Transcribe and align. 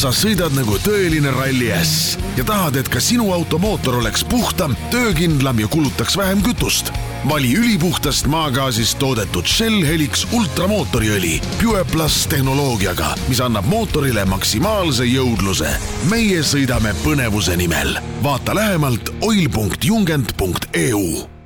sa 0.00 0.08
sõidad 0.16 0.54
nagu 0.56 0.78
tõeline 0.80 1.28
ralli 1.34 1.66
äss 1.76 2.14
ja 2.38 2.44
tahad, 2.48 2.78
et 2.80 2.88
ka 2.88 3.02
sinu 3.04 3.26
auto 3.34 3.58
mootor 3.60 3.98
oleks 3.98 4.22
puhtam, 4.24 4.72
töökindlam 4.92 5.58
ja 5.60 5.68
kulutaks 5.68 6.16
vähem 6.16 6.40
kütust. 6.42 6.88
vali 7.28 7.52
ülipuhtast 7.52 8.26
maagaasist 8.26 8.98
toodetud 8.98 9.44
Shell 9.44 9.84
Helix 9.84 10.24
ultramootoriõli 10.32 11.40
Pure 11.60 11.84
Plus 11.84 12.24
tehnoloogiaga, 12.32 13.12
mis 13.28 13.40
annab 13.44 13.68
mootorile 13.68 14.24
maksimaalse 14.24 15.04
jõudluse. 15.04 15.68
meie 16.08 16.40
sõidame 16.40 16.94
põnevuse 17.04 17.56
nimel. 17.56 17.98
vaata 18.22 18.54
lähemalt 18.54 19.12
oil.jungent.eu 19.20 21.39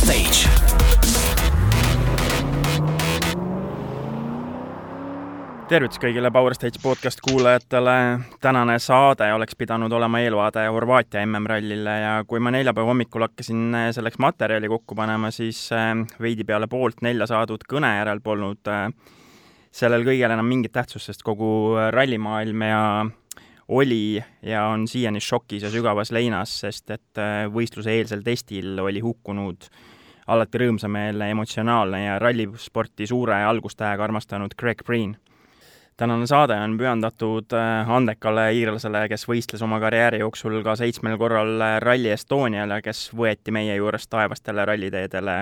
Stage. 0.00 0.48
tervitus 5.68 6.00
kõigile 6.02 6.32
Power 6.34 6.54
Stage 6.56 6.80
podcast 6.82 7.20
kuulajatele. 7.20 8.18
tänane 8.40 8.78
saade 8.78 9.28
oleks 9.32 9.56
pidanud 9.56 9.92
olema 9.92 10.18
eelvaade 10.24 10.64
Horvaatia 10.66 11.20
MM-rallile 11.26 12.00
ja 12.00 12.24
kui 12.26 12.40
ma 12.40 12.50
neljapäeva 12.50 12.88
hommikul 12.88 13.28
hakkasin 13.28 13.76
selleks 13.92 14.18
materjali 14.18 14.68
kokku 14.68 14.94
panema, 14.94 15.30
siis 15.30 15.68
äh, 15.72 15.92
veidi 16.20 16.44
peale 16.44 16.66
poolt 16.66 17.04
nelja 17.04 17.28
saadud 17.28 17.68
kõne 17.68 17.92
järel 18.00 18.24
polnud 18.24 18.72
äh, 18.72 18.88
sellel 19.70 20.08
kõigel 20.08 20.32
enam 20.32 20.48
mingit 20.48 20.72
tähtsust, 20.72 21.12
sest 21.12 21.22
kogu 21.22 21.76
rallimaailm 21.92 22.68
ja 22.70 22.82
oli 23.70 24.24
ja 24.42 24.64
on 24.66 24.88
siiani 24.88 25.20
šokis 25.22 25.62
ja 25.62 25.70
sügavas 25.70 26.10
leinas, 26.10 26.52
sest 26.64 26.90
et 26.90 27.20
äh, 27.20 27.44
võistluse 27.52 27.92
eelsel 27.94 28.24
testil 28.26 28.78
oli 28.82 29.02
hukkunud 29.04 29.68
alati 30.30 30.60
rõõmsameelne, 30.62 31.30
emotsionaalne 31.34 32.04
ja 32.04 32.18
rallisporti 32.22 33.08
suure 33.10 33.40
algustähega 33.44 34.04
armastanud 34.04 34.54
Greg 34.58 34.84
Breen. 34.86 35.16
tänane 35.96 36.26
saade 36.26 36.54
on 36.54 36.78
pühendatud 36.78 37.52
äh, 37.52 37.90
andekale 37.90 38.52
iirlasele, 38.54 39.08
kes 39.08 39.26
võistles 39.28 39.62
oma 39.62 39.80
karjääri 39.80 40.22
jooksul 40.22 40.62
ka 40.62 40.76
seitsmel 40.76 41.18
korral 41.18 41.60
Rally 41.80 42.08
Estonial 42.14 42.70
ja 42.70 42.80
kes 42.82 43.10
võeti 43.16 43.52
meie 43.52 43.76
juurest 43.76 44.10
taevastele 44.10 44.64
ralliteedele 44.64 45.36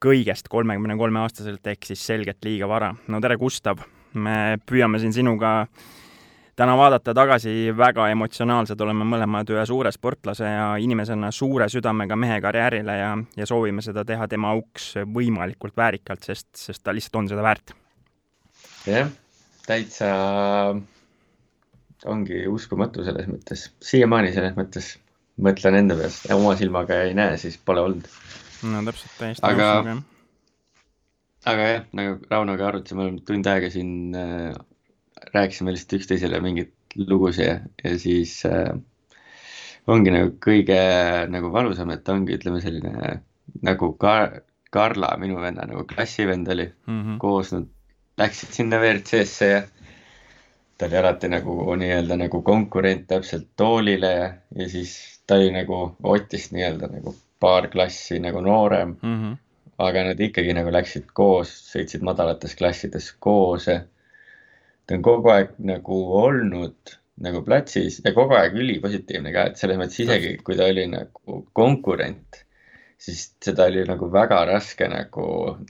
kõigest 0.00 0.48
kolmekümne 0.48 0.96
kolme 0.96 1.20
aastaselt, 1.24 1.66
ehk 1.66 1.86
siis 1.90 2.06
selgelt 2.06 2.44
liiga 2.44 2.68
vara. 2.68 2.94
no 3.08 3.20
tere, 3.20 3.36
Gustav! 3.36 3.82
me 4.14 4.58
püüame 4.66 4.98
siin 5.02 5.12
sinuga 5.12 5.66
täna 6.58 6.74
vaadata 6.78 7.14
tagasi 7.14 7.52
väga 7.76 8.08
emotsionaalsed, 8.12 8.80
oleme 8.82 9.06
mõlemad 9.06 9.50
ühe 9.54 9.64
suure 9.68 9.92
sportlase 9.94 10.48
ja 10.50 10.66
inimesena 10.82 11.30
suure 11.34 11.68
südamega 11.70 12.16
mehe 12.18 12.40
karjäärile 12.42 12.96
ja, 12.98 13.12
ja 13.38 13.46
soovime 13.46 13.84
seda 13.84 14.04
teha 14.08 14.26
tema 14.30 14.50
auks 14.56 14.90
võimalikult 15.14 15.76
väärikalt, 15.78 16.26
sest, 16.26 16.48
sest 16.58 16.82
ta 16.82 16.94
lihtsalt 16.96 17.20
on 17.22 17.30
seda 17.30 17.44
väärt. 17.46 17.74
jah, 18.90 19.10
täitsa 19.66 20.10
ongi 22.10 22.44
uskumatu 22.50 23.06
selles 23.06 23.28
mõttes, 23.30 23.68
siiamaani 23.84 24.34
selles 24.34 24.56
mõttes 24.58 24.92
mõtlen 25.42 25.78
enda 25.82 25.96
peast, 25.98 26.26
oma 26.34 26.56
silmaga 26.58 27.02
ei 27.06 27.14
näe, 27.14 27.36
siis 27.38 27.58
pole 27.58 27.84
olnud. 27.86 28.08
no 28.66 28.82
täpselt, 28.90 29.14
täiesti 29.20 29.46
Aga- 29.46 29.68
nõus 29.68 29.76
sinuga, 29.76 29.94
jah. 29.94 31.52
aga 31.54 31.68
jah, 31.72 31.86
nagu 32.00 32.18
Raunoga 32.30 32.68
arutasime, 32.72 33.06
oleme 33.06 33.22
tund 33.26 33.46
aega 33.46 33.70
siin 33.70 34.18
äh, 34.18 34.58
rääkisime 35.38 35.72
lihtsalt 35.74 35.96
üksteisele 36.00 36.40
mingeid 36.44 36.72
lugusid 37.08 37.46
ja, 37.46 37.56
ja 37.84 37.94
siis 37.98 38.36
äh, 38.48 38.74
ongi 39.88 40.12
nagu 40.12 40.34
kõige 40.44 40.78
nagu 41.32 41.50
valusam, 41.54 41.90
et 41.94 42.08
ongi, 42.12 42.36
ütleme 42.38 42.60
selline 42.64 43.20
nagu 43.64 43.92
Kar-, 44.00 44.42
Karla, 44.70 45.14
minu 45.20 45.38
venna 45.40 45.64
nagu 45.70 45.86
klassivend 45.88 46.48
oli 46.52 46.66
Mhm. 46.86 47.16
koos 47.22 47.52
nad 47.54 47.66
läksid 48.18 48.50
sinna 48.52 48.76
WRC-sse 48.82 49.46
ja 49.48 49.62
ta 50.78 50.86
oli 50.86 50.96
alati 51.00 51.28
nagu 51.32 51.54
nii-öelda 51.80 52.16
nagu 52.20 52.42
konkurent 52.46 53.06
täpselt 53.10 53.46
toolile 53.56 54.10
ja, 54.12 54.28
ja 54.58 54.68
siis 54.68 54.92
ta 55.26 55.34
oli 55.40 55.50
nagu 55.54 55.78
Otist 56.02 56.52
nii-öelda 56.52 56.90
nagu 56.92 57.14
paar 57.40 57.68
klassi 57.72 58.18
nagu 58.20 58.40
noorem, 58.44 58.96
Mhm. 59.02 59.32
aga 59.78 60.04
nad 60.10 60.20
ikkagi 60.20 60.52
nagu 60.58 60.70
läksid 60.74 61.06
koos, 61.14 61.52
sõitsid 61.72 62.02
madalates 62.02 62.54
klassides 62.58 63.12
koos 63.22 63.66
ja 63.70 63.80
ta 64.88 64.96
on 64.96 65.04
kogu 65.04 65.30
aeg 65.34 65.54
nagu 65.68 66.00
olnud 66.22 66.96
nagu 67.22 67.42
platsis 67.46 68.00
ja 68.04 68.12
kogu 68.16 68.36
aeg 68.38 68.56
ülipositiivne 68.58 69.32
ka, 69.34 69.48
et 69.50 69.60
selles 69.60 69.78
mõttes 69.80 70.02
isegi 70.04 70.36
kui 70.44 70.56
ta 70.58 70.68
oli 70.70 70.86
nagu 70.90 71.40
konkurent, 71.56 72.42
siis 72.98 73.24
seda 73.44 73.66
oli 73.70 73.84
nagu 73.88 74.08
väga 74.12 74.40
raske 74.48 74.88
nagu 74.90 75.24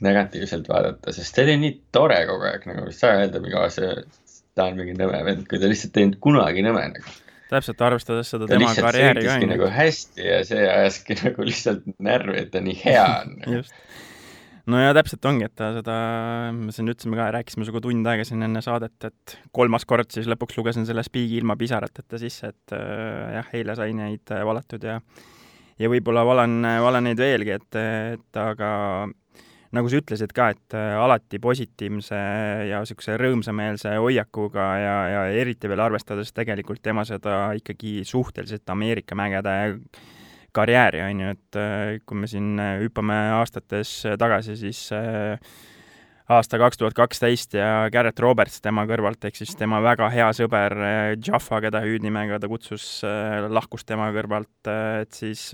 negatiivselt 0.05 0.69
vaadata, 0.69 1.13
sest 1.15 1.35
ta 1.35 1.45
oli 1.45 1.57
nii 1.63 1.73
tore 1.95 2.19
kogu 2.29 2.49
aeg 2.51 2.67
nagu, 2.69 2.85
ei 2.89 2.97
saa 2.97 3.17
öelda, 3.21 3.41
mingi 3.43 3.63
see, 3.75 3.95
ta 4.57 4.69
on 4.69 4.77
mingi 4.79 4.95
nõme 4.97 5.23
vend, 5.25 5.47
kui 5.49 5.61
ta 5.61 5.71
lihtsalt 5.71 5.97
ei 5.97 6.07
olnud 6.07 6.21
kunagi 6.25 6.65
nõme 6.65 6.85
nagu. 6.93 7.17
täpselt, 7.49 7.81
arvestades 7.81 8.29
seda 8.29 8.49
tema 8.49 8.69
karjääri 8.77 9.25
ka 9.25 9.39
nagu 9.49 9.71
hästi 9.73 10.27
ja 10.27 10.43
see 10.45 10.69
ajaski 10.69 11.17
nagu 11.25 11.49
lihtsalt 11.49 11.89
närvi, 11.97 12.37
et 12.45 12.53
ta 12.53 12.61
nii 12.65 12.77
hea 12.83 13.07
on 13.23 13.35
nagu. 13.41 13.59
just. 13.59 13.73
No 14.69 14.81
ja 14.81 14.93
täpselt 14.95 15.25
ongi, 15.29 15.47
et 15.47 15.55
ta 15.57 15.71
seda, 15.77 15.95
me 16.55 16.73
siin 16.75 16.91
ütlesime 16.91 17.19
ka, 17.19 17.29
rääkisime 17.35 17.67
sinuga 17.67 17.81
tund 17.85 18.09
aega 18.11 18.27
siin 18.27 18.45
enne 18.45 18.61
saadet, 18.65 18.97
et 19.09 19.37
kolmas 19.55 19.87
kord 19.89 20.11
siis 20.13 20.29
lõpuks 20.29 20.59
lugesin 20.59 20.87
selle 20.89 21.03
spiigi 21.05 21.39
ilma 21.41 21.57
pisarateta 21.59 22.21
sisse, 22.21 22.53
et 22.53 22.75
äh, 22.77 23.39
jah, 23.39 23.53
eile 23.59 23.75
sai 23.79 23.95
neid 23.97 24.35
äh, 24.35 24.45
valatud 24.47 24.85
ja 24.85 24.99
ja 25.79 25.87
võib-olla 25.87 26.25
valan, 26.27 26.59
valan 26.83 27.05
neid 27.07 27.21
veelgi, 27.21 27.55
et, 27.55 27.77
et 28.17 28.39
aga 28.41 28.69
nagu 29.75 29.89
sa 29.89 29.99
ütlesid 30.01 30.33
ka, 30.35 30.49
et 30.55 30.75
äh, 30.77 30.95
alati 30.97 31.39
positiivse 31.41 32.19
ja 32.69 32.81
niisuguse 32.81 33.17
rõõmsameelse 33.21 33.95
hoiakuga 34.01 34.67
ja, 34.81 34.95
ja 35.13 35.25
eriti 35.41 35.69
veel 35.69 35.83
arvestades 35.83 36.33
tegelikult 36.35 36.81
tema 36.85 37.05
seda 37.07 37.51
ikkagi 37.57 38.01
suhteliselt 38.07 38.69
Ameerika 38.73 39.17
mägede 39.17 39.55
karjääri, 40.55 41.01
on 41.05 41.23
ju, 41.23 41.33
et 41.35 41.59
äh, 41.59 41.97
kui 42.05 42.19
me 42.21 42.29
siin 42.29 42.53
äh, 42.59 42.77
hüppame 42.83 43.17
aastates 43.37 43.91
tagasi, 44.19 44.55
siis 44.59 44.81
äh, 44.95 45.35
aasta 46.29 46.59
kaks 46.61 46.81
tuhat 46.81 46.97
kaksteist 46.97 47.57
ja 47.57 47.89
Garrett 47.93 48.19
Roberts 48.21 48.61
tema 48.61 48.85
kõrvalt, 48.89 49.23
ehk 49.25 49.39
siis 49.39 49.55
tema 49.59 49.81
väga 49.85 50.09
hea 50.13 50.29
sõber 50.37 50.77
äh, 50.77 51.03
Jaffa, 51.17 51.61
keda 51.65 51.83
hüüdnimega 51.85 52.39
ta 52.41 52.51
kutsus, 52.51 52.87
lahkus 53.49 53.85
tema 53.85 54.11
kõrvalt, 54.15 54.73
et 55.03 55.13
siis 55.15 55.49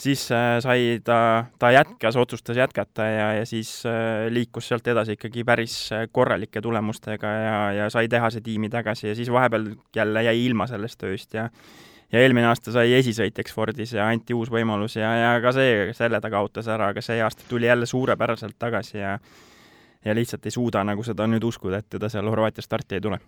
siis 0.00 0.22
äh, 0.32 0.58
sai 0.64 1.00
ta, 1.04 1.46
ta 1.60 1.70
jätkas, 1.74 2.16
otsustas 2.16 2.56
jätkata 2.56 3.06
ja, 3.06 3.28
ja 3.40 3.46
siis 3.48 3.82
äh, 3.88 4.28
liikus 4.32 4.70
sealt 4.70 4.88
edasi 4.88 5.16
ikkagi 5.18 5.44
päris 5.46 5.76
äh, 5.94 6.06
korralike 6.12 6.62
tulemustega 6.64 7.32
ja, 7.44 7.58
ja 7.76 7.90
sai 7.92 8.08
tehase 8.08 8.40
tiimi 8.44 8.70
tagasi 8.72 9.10
ja 9.10 9.14
siis 9.18 9.30
vahepeal 9.32 9.72
jälle 9.96 10.24
jäi 10.30 10.44
ilma 10.46 10.68
sellest 10.70 11.00
tööst 11.00 11.36
ja 11.36 11.48
ja 12.12 12.22
eelmine 12.22 12.48
aasta 12.50 12.72
sai 12.74 12.92
esisõitjaks 12.98 13.54
Fordis 13.54 13.94
ja 13.94 14.08
anti 14.08 14.34
uus 14.34 14.50
võimalus 14.52 14.96
ja, 14.98 15.12
ja 15.18 15.30
ka 15.42 15.52
see, 15.56 15.92
selle 15.96 16.20
ta 16.20 16.30
kaotas 16.32 16.68
ära, 16.68 16.90
aga 16.90 17.04
see 17.04 17.20
aasta 17.22 17.46
tuli 17.48 17.70
jälle 17.70 17.86
suurepäraselt 17.86 18.58
tagasi 18.58 18.98
ja 18.98 19.18
ja 20.04 20.14
lihtsalt 20.16 20.46
ei 20.46 20.54
suuda 20.54 20.84
nagu 20.84 21.04
seda 21.04 21.26
nüüd 21.28 21.44
uskuda, 21.44 21.82
et 21.82 21.90
teda 21.92 22.08
seal 22.08 22.28
Horvaatia 22.32 22.64
starti 22.64 22.96
ei 22.96 23.04
tule. 23.04 23.18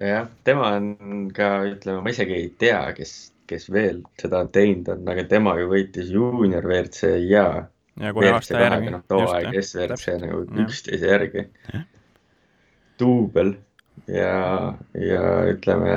jah, 0.00 0.28
tema 0.44 0.70
on 0.78 1.28
ka, 1.34 1.50
ütleme, 1.68 2.02
ma 2.02 2.14
isegi 2.14 2.36
ei 2.36 2.48
tea, 2.58 2.80
kes, 2.96 3.16
kes 3.50 3.68
veel 3.72 4.00
seda 4.20 4.44
teinud 4.52 4.88
on, 4.94 5.04
aga 5.12 5.26
tema 5.28 5.58
ju 5.60 5.68
võitis 5.72 6.12
juunior 6.14 6.64
WRC 6.64 7.18
ja 7.28 7.48
ja 8.00 8.12
kohe 8.14 8.30
aasta 8.32 8.62
järgi. 8.62 8.92
noh, 8.94 9.04
too 9.08 9.26
aeg 9.34 9.58
SWRC 9.60 10.18
nagu 10.22 10.42
üksteise 10.64 11.12
järgi. 11.12 11.46
Duubel. 12.98 13.56
Ja, 14.06 14.74
ja 14.94 15.22
ütleme 15.50 15.94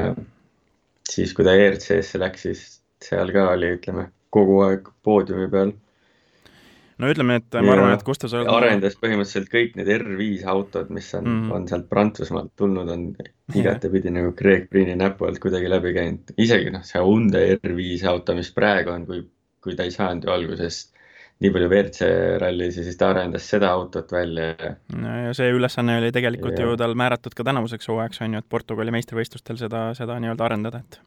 siis, 1.11 1.35
kui 1.35 1.47
ta 1.47 1.55
ERC-sse 1.57 2.19
läks, 2.21 2.47
siis 2.47 2.65
seal 3.03 3.31
ka 3.35 3.47
oli, 3.53 3.75
ütleme 3.77 4.09
kogu 4.33 4.61
aeg 4.65 4.91
poodiumi 5.05 5.47
peal. 5.51 5.73
no 7.01 7.09
ütleme, 7.09 7.39
et 7.41 7.57
ma 7.65 7.73
arvan, 7.73 7.95
et 7.95 8.05
Gustav, 8.05 8.31
sa 8.31 8.39
oled 8.39 8.51
arendas 8.53 8.95
põhimõtteliselt 9.01 9.49
kõik 9.51 9.75
need 9.79 9.89
R5 9.95 10.45
autod, 10.53 10.91
mis 10.93 11.09
on 11.17 11.25
mm. 11.25 11.41
-hmm. 11.41 11.55
on 11.57 11.67
sealt 11.71 11.89
Prantsusmaalt 11.89 12.53
tulnud, 12.55 12.89
on 12.95 13.07
igatepidi 13.61 14.13
nagu 14.13 14.33
Greg 14.37 14.69
Priini 14.69 14.95
näpu 14.99 15.27
alt 15.27 15.41
kuidagi 15.43 15.69
läbi 15.69 15.93
käinud. 15.97 16.33
isegi 16.37 16.73
noh, 16.73 16.85
see 16.87 17.03
Hyundai 17.03 17.57
R5 17.57 18.07
auto, 18.13 18.37
mis 18.37 18.53
praegu 18.55 18.95
on, 18.95 19.05
kui, 19.09 19.25
kui 19.61 19.75
ta 19.75 19.87
ei 19.87 19.95
saanud 19.95 20.29
ju 20.29 20.35
alguses 20.35 20.85
nii 21.41 21.49
palju 21.53 21.67
WRC 21.71 22.07
rallis 22.41 22.77
ja 22.77 22.83
siis 22.85 22.97
ta 22.99 23.09
arendas 23.15 23.47
seda 23.49 23.71
autot 23.73 24.11
välja 24.13 24.51
ja 24.51 24.73
no 24.97 25.15
ja 25.25 25.33
see 25.37 25.49
ülesanne 25.55 25.97
oli 26.01 26.11
tegelikult 26.13 26.59
Ja. 26.59 26.67
ju 26.67 26.77
tal 26.77 26.93
määratud 26.99 27.33
ka 27.37 27.45
tänavuseks 27.47 27.89
hooajaks, 27.89 28.21
on 28.21 28.37
ju, 28.37 28.43
et 28.43 28.49
Portugali 28.49 28.93
meistrivõistlustel 28.93 29.57
seda, 29.61 29.87
seda 29.97 30.19
nii-öelda 30.21 30.45
arendada, 30.45 30.83
et 30.85 30.99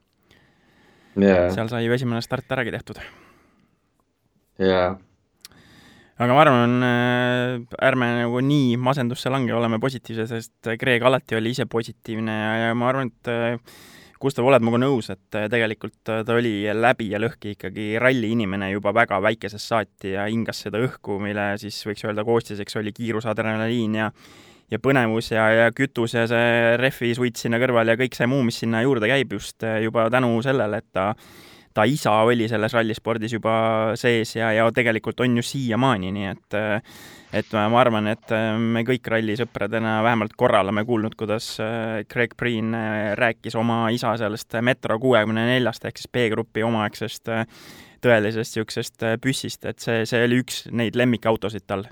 ja, 1.23 1.49
seal 1.55 1.71
sai 1.71 1.85
ju 1.87 1.95
esimene 1.95 2.23
start 2.25 2.51
äragi 2.57 2.75
tehtud. 2.75 2.99
ja 4.59 4.97
aga 6.15 6.35
ma 6.35 6.43
arvan, 6.45 6.77
ärme 7.83 8.11
nagu 8.21 8.43
nii 8.43 8.77
masendusse 8.79 9.31
lange, 9.31 9.55
oleme 9.55 9.81
positiivsed, 9.83 10.31
sest 10.31 10.75
Greg 10.79 11.03
alati 11.03 11.39
oli 11.39 11.51
ise 11.55 11.67
positiivne 11.67 12.37
ja, 12.39 12.53
ja 12.69 12.75
ma 12.79 12.91
arvan, 12.91 13.11
et 13.11 13.31
äh, 13.31 13.75
Gustav, 14.25 14.47
oled 14.49 14.63
minuga 14.65 14.79
nõus, 14.81 15.11
et 15.13 15.37
äh, 15.37 15.51
tegelikult 15.53 15.99
ta 16.09 16.23
oli 16.33 16.63
läbi 16.73 17.11
ja 17.11 17.19
lõhki 17.21 17.53
ikkagi 17.59 17.91
ralli 18.01 18.31
inimene 18.33 18.71
juba 18.71 18.95
väga 18.97 19.19
väikesest 19.21 19.69
saati 19.69 20.15
ja 20.15 20.25
hingas 20.31 20.63
seda 20.65 20.81
õhku, 20.81 21.19
mille 21.21 21.51
siis 21.61 21.83
võiks 21.85 22.07
öelda 22.07 22.25
koostiseks 22.25 22.81
oli 22.81 22.95
kiirus, 22.97 23.29
adrenaliin 23.29 24.01
ja 24.01 24.09
ja 24.73 24.81
põnevus 24.81 25.29
ja, 25.35 25.45
ja 25.53 25.67
kütus 25.77 26.15
ja 26.17 26.25
see 26.31 26.77
rehvi 26.81 27.13
suits 27.15 27.45
sinna 27.45 27.61
kõrval 27.61 27.93
ja 27.93 27.99
kõik 28.01 28.17
see 28.17 28.29
muu, 28.31 28.41
mis 28.47 28.63
sinna 28.63 28.81
juurde 28.81 29.11
käib 29.11 29.37
just 29.37 29.67
juba 29.85 30.07
tänu 30.11 30.39
sellele, 30.47 30.81
et 30.81 30.89
ta 30.97 31.11
ta 31.75 31.85
isa 31.91 32.13
oli 32.23 32.47
selles 32.49 32.73
rallispordis 32.75 33.35
juba 33.35 33.55
sees 33.99 34.37
ja, 34.37 34.53
ja 34.55 34.67
tegelikult 34.75 35.21
on 35.25 35.39
ju 35.41 35.45
siiamaani, 35.47 36.13
nii 36.15 36.31
et 36.31 36.59
et 37.35 37.55
ma 37.57 37.81
arvan, 37.81 38.07
et 38.13 38.31
me 38.63 38.85
kõik 38.87 39.09
rallisõpradena 39.11 39.97
vähemalt 40.07 40.37
korra 40.39 40.61
oleme 40.63 40.85
kuulnud, 40.87 41.17
kuidas 41.19 41.49
äh, 41.63 42.05
Craig 42.11 42.37
Breen 42.39 42.71
äh, 42.79 43.11
rääkis 43.19 43.57
oma 43.59 43.89
isa 43.91 44.13
sellest 44.21 44.55
Metro 44.63 45.01
kuuekümne 45.03 45.49
neljast 45.49 45.85
ehk 45.89 45.99
siis 45.99 46.13
B-grupi 46.15 46.63
omaaegsest 46.63 47.33
äh, 47.35 47.43
tõelisest 48.05 48.55
niisugusest 48.55 49.07
püssist, 49.25 49.67
et 49.67 49.83
see, 49.83 50.07
see 50.07 50.23
oli 50.29 50.39
üks 50.45 50.65
neid 50.71 50.95
lemmikautosid 51.01 51.67
tal. 51.67 51.87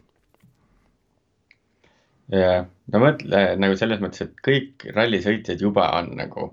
jaa, 2.30 2.62
no 2.92 3.02
mõtle 3.02 3.44
nagu 3.58 3.76
selles 3.80 4.02
mõttes, 4.04 4.28
et 4.28 4.42
kõik 4.46 4.86
rallisõitjad 4.94 5.64
juba 5.64 5.90
on 5.98 6.14
nagu, 6.22 6.52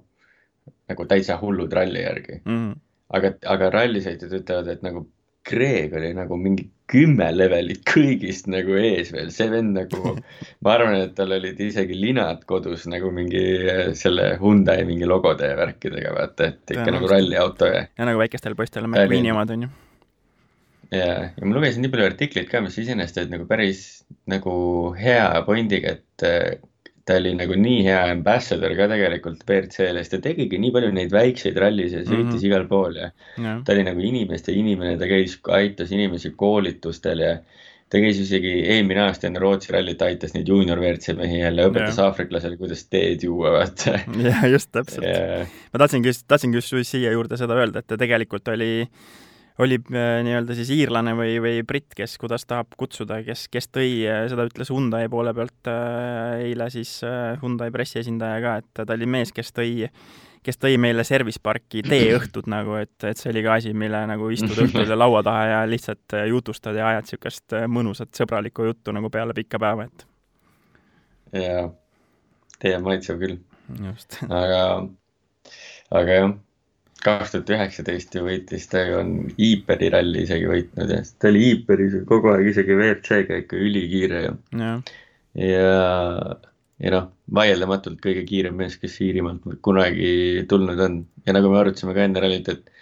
nagu 0.90 1.10
täitsa 1.12 1.38
hullud 1.38 1.74
ralli 1.78 2.08
järgi 2.08 2.42
mm. 2.42 2.54
-hmm 2.56 2.78
aga, 3.16 3.34
aga 3.54 3.72
rallisõitjad 3.76 4.36
ütlevad, 4.42 4.70
et 4.74 4.86
nagu 4.86 5.06
Greg 5.50 5.94
oli 5.98 6.12
nagu 6.14 6.38
mingi 6.38 6.68
kümme 6.90 7.28
levelit 7.34 7.84
kõigist 7.88 8.48
nagu 8.50 8.76
ees 8.80 9.12
veel, 9.14 9.30
see 9.34 9.50
vend 9.52 9.76
nagu, 9.78 10.14
ma 10.66 10.74
arvan, 10.76 10.98
et 11.06 11.14
tal 11.18 11.34
olid 11.36 11.60
isegi 11.64 11.98
linad 11.98 12.44
kodus 12.50 12.88
nagu 12.90 13.12
mingi 13.14 13.44
selle 13.98 14.32
Hyundai 14.42 14.84
mingi 14.90 15.10
logode 15.10 15.52
ja 15.52 15.58
värkidega, 15.60 16.16
vaata, 16.18 16.50
et 16.54 16.76
ikka 16.76 16.90
nagu 16.96 17.12
ralliauto 17.12 17.70
ja. 17.70 17.86
ja 17.88 18.10
nagu 18.10 18.22
väikestel 18.22 18.58
poistel 18.60 18.90
McQueeni 18.90 19.34
omad 19.34 19.54
on 19.56 19.68
ju. 19.68 19.72
ja, 20.98 21.12
ja 21.30 21.46
ma 21.46 21.58
lugesin 21.58 21.86
nii 21.86 21.94
palju 21.94 22.10
artikleid 22.10 22.50
ka, 22.52 22.64
mis 22.66 22.78
iseenesest 22.82 23.22
olid 23.24 23.38
nagu 23.38 23.50
päris 23.50 23.86
nagu 24.30 24.54
hea 24.98 25.30
pointiga, 25.48 25.98
et 25.98 26.28
ta 27.10 27.18
oli 27.18 27.32
nagu 27.34 27.56
nii 27.58 27.80
hea 27.88 28.02
ambassador 28.12 28.76
ka 28.78 28.86
tegelikult 28.92 29.42
WRC-le, 29.48 30.04
sest 30.04 30.14
ta 30.14 30.20
tegigi 30.28 30.60
nii 30.62 30.74
palju 30.76 30.92
neid 30.94 31.14
väikseid 31.14 31.58
rallisid 31.58 32.04
ja 32.04 32.06
sõitis 32.06 32.20
mm 32.22 32.36
-hmm. 32.36 32.50
igal 32.52 32.68
pool 32.70 33.00
ja 33.00 33.08
yeah. 33.10 33.64
ta 33.66 33.74
oli 33.74 33.86
nagu 33.88 34.04
inimeste 34.06 34.54
inimene, 34.54 34.98
ta 35.02 35.10
käis, 35.10 35.40
aitas 35.58 35.94
inimesi 35.96 36.36
koolitustel 36.38 37.24
ja 37.26 37.32
ta 37.90 38.02
käis 38.04 38.20
isegi 38.22 38.52
eelmine 38.76 39.02
aasta 39.08 39.28
enne 39.28 39.42
Rootsi 39.42 39.74
rallit, 39.74 40.02
aitas 40.06 40.36
neid 40.36 40.52
juunior 40.54 40.78
WRC 40.78 41.16
mehi 41.18 41.40
jälle, 41.42 41.66
õpetas 41.72 41.98
yeah. 41.98 42.12
aafriklasele, 42.12 42.60
kuidas 42.62 42.86
teed 42.86 43.26
juua, 43.26 43.56
vaata. 43.58 43.96
jah, 44.28 44.46
just 44.52 44.70
täpselt 44.76 45.08
yeah.. 45.08 45.50
ma 45.74 45.82
tahtsingi 45.82 46.14
just, 46.14 46.28
tahtsingi 46.30 46.62
just 46.62 46.78
siia 46.92 47.16
juurde 47.16 47.42
seda 47.42 47.58
öelda, 47.58 47.82
et 47.82 47.90
ta 47.90 47.98
tegelikult 47.98 48.54
oli 48.54 48.86
oli 49.60 49.76
äh, 49.92 50.22
nii-öelda 50.24 50.56
siis 50.56 50.72
iirlane 50.74 51.14
või, 51.18 51.36
või 51.44 51.60
britt, 51.68 51.92
kes, 51.98 52.16
kuidas 52.22 52.46
tahab 52.48 52.72
kutsuda, 52.80 53.20
kes, 53.28 53.48
kes 53.52 53.68
tõi, 53.74 53.92
äh, 54.08 54.24
seda 54.32 54.46
ütles 54.48 54.72
Hyundai 54.72 55.10
poole 55.12 55.34
pealt 55.36 55.70
äh, 55.72 56.46
eile 56.48 56.70
siis 56.74 57.00
Hyundai 57.42 57.70
pressiesindaja 57.76 58.40
ka, 58.46 58.56
et 58.64 58.84
ta 58.86 58.96
oli 58.96 59.10
mees, 59.10 59.34
kes 59.36 59.54
tõi 59.56 59.90
kes 60.40 60.56
tõi 60.56 60.78
meile 60.80 61.04
service 61.04 61.42
parki 61.44 61.82
teeõhtud 61.84 62.48
nagu, 62.56 62.78
et, 62.80 62.96
et 63.04 63.20
see 63.20 63.34
oli 63.34 63.44
ka 63.44 63.58
asi, 63.60 63.74
mille 63.76 64.00
nagu 64.08 64.30
istud 64.32 64.64
õhtul 64.64 64.96
laua 64.96 65.24
taha 65.28 65.44
ja 65.50 65.60
lihtsalt 65.68 66.16
jutustad 66.32 66.80
ja 66.80 66.88
ajad 66.94 67.10
niisugust 67.10 67.58
mõnusat 67.68 68.16
sõbralikku 68.16 68.70
juttu 68.70 68.96
nagu 68.96 69.12
peale 69.12 69.36
pikka 69.36 69.60
päeva, 69.60 69.90
et. 69.90 70.08
jaa, 71.44 71.68
tee 72.64 72.78
on 72.80 72.88
maitsev 72.88 73.20
küll. 73.20 73.42
aga, 74.32 74.62
aga 76.00 76.22
jah 76.22 76.38
kaks 77.06 77.34
tuhat 77.34 77.52
üheksateist 77.56 78.16
ju 78.16 78.26
võitis, 78.26 78.68
ta 78.72 78.84
ju 78.88 79.00
on 79.00 79.14
Iiperi 79.36 79.92
ralli 79.94 80.26
isegi 80.26 80.50
võitnud 80.50 80.94
ja 80.94 81.00
ta 81.20 81.32
oli 81.32 81.46
Iiperis 81.52 82.00
kogu 82.10 82.34
aeg 82.34 82.52
isegi 82.52 82.76
WRC-ga 82.78 83.42
ikka 83.44 83.60
ülikiire 83.60 84.24
ju. 84.26 84.34
ja, 84.60 84.74
ja, 85.44 85.70
ja 86.84 86.94
noh, 86.96 87.08
vaieldamatult 87.40 88.02
kõige 88.04 88.26
kiirem 88.30 88.60
mees, 88.60 88.78
kes 88.82 89.00
Iirimaalt 89.06 89.62
kunagi 89.66 90.46
tulnud 90.50 90.84
on 90.86 91.02
ja 91.26 91.36
nagu 91.38 91.52
me 91.52 91.62
arutasime 91.62 91.96
ka 91.98 92.06
enne 92.08 92.26
rallit, 92.26 92.52
et 92.52 92.76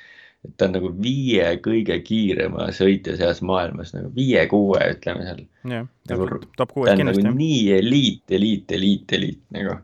et 0.46 0.54
ta 0.56 0.68
on 0.68 0.76
nagu 0.78 0.92
viie 1.02 1.48
kõige 1.64 1.98
kiirema 2.06 2.70
sõitja 2.76 3.16
seas 3.20 3.42
maailmas, 3.46 3.94
nagu 3.96 4.12
viie-kuue, 4.16 4.80
ütleme 4.94 5.26
seal. 5.26 5.42
jah, 5.68 5.88
nagu, 6.12 6.28
top 6.60 6.76
kuues 6.76 6.94
kindlasti. 6.94 7.26
Nagu 7.26 7.40
nii 7.40 7.64
eliit, 7.78 8.24
eliit, 8.38 8.72
eliit, 8.78 9.16
eliit 9.18 9.42
nagu, 9.56 9.80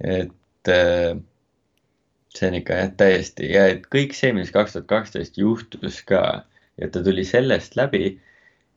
et 0.00 0.72
äh, 0.72 1.18
see 2.36 2.48
on 2.48 2.58
ikka 2.60 2.78
jah, 2.78 2.90
täiesti. 3.00 3.50
Ja 3.54 3.66
et 3.74 3.86
kõik 3.92 4.14
see, 4.16 4.32
mis 4.36 4.52
kaks 4.54 4.76
tuhat 4.76 4.88
kaksteist 4.90 5.38
juhtus 5.40 6.00
ka 6.06 6.22
ja 6.80 6.90
ta 6.92 7.02
tuli 7.04 7.24
sellest 7.26 7.76
läbi 7.78 8.14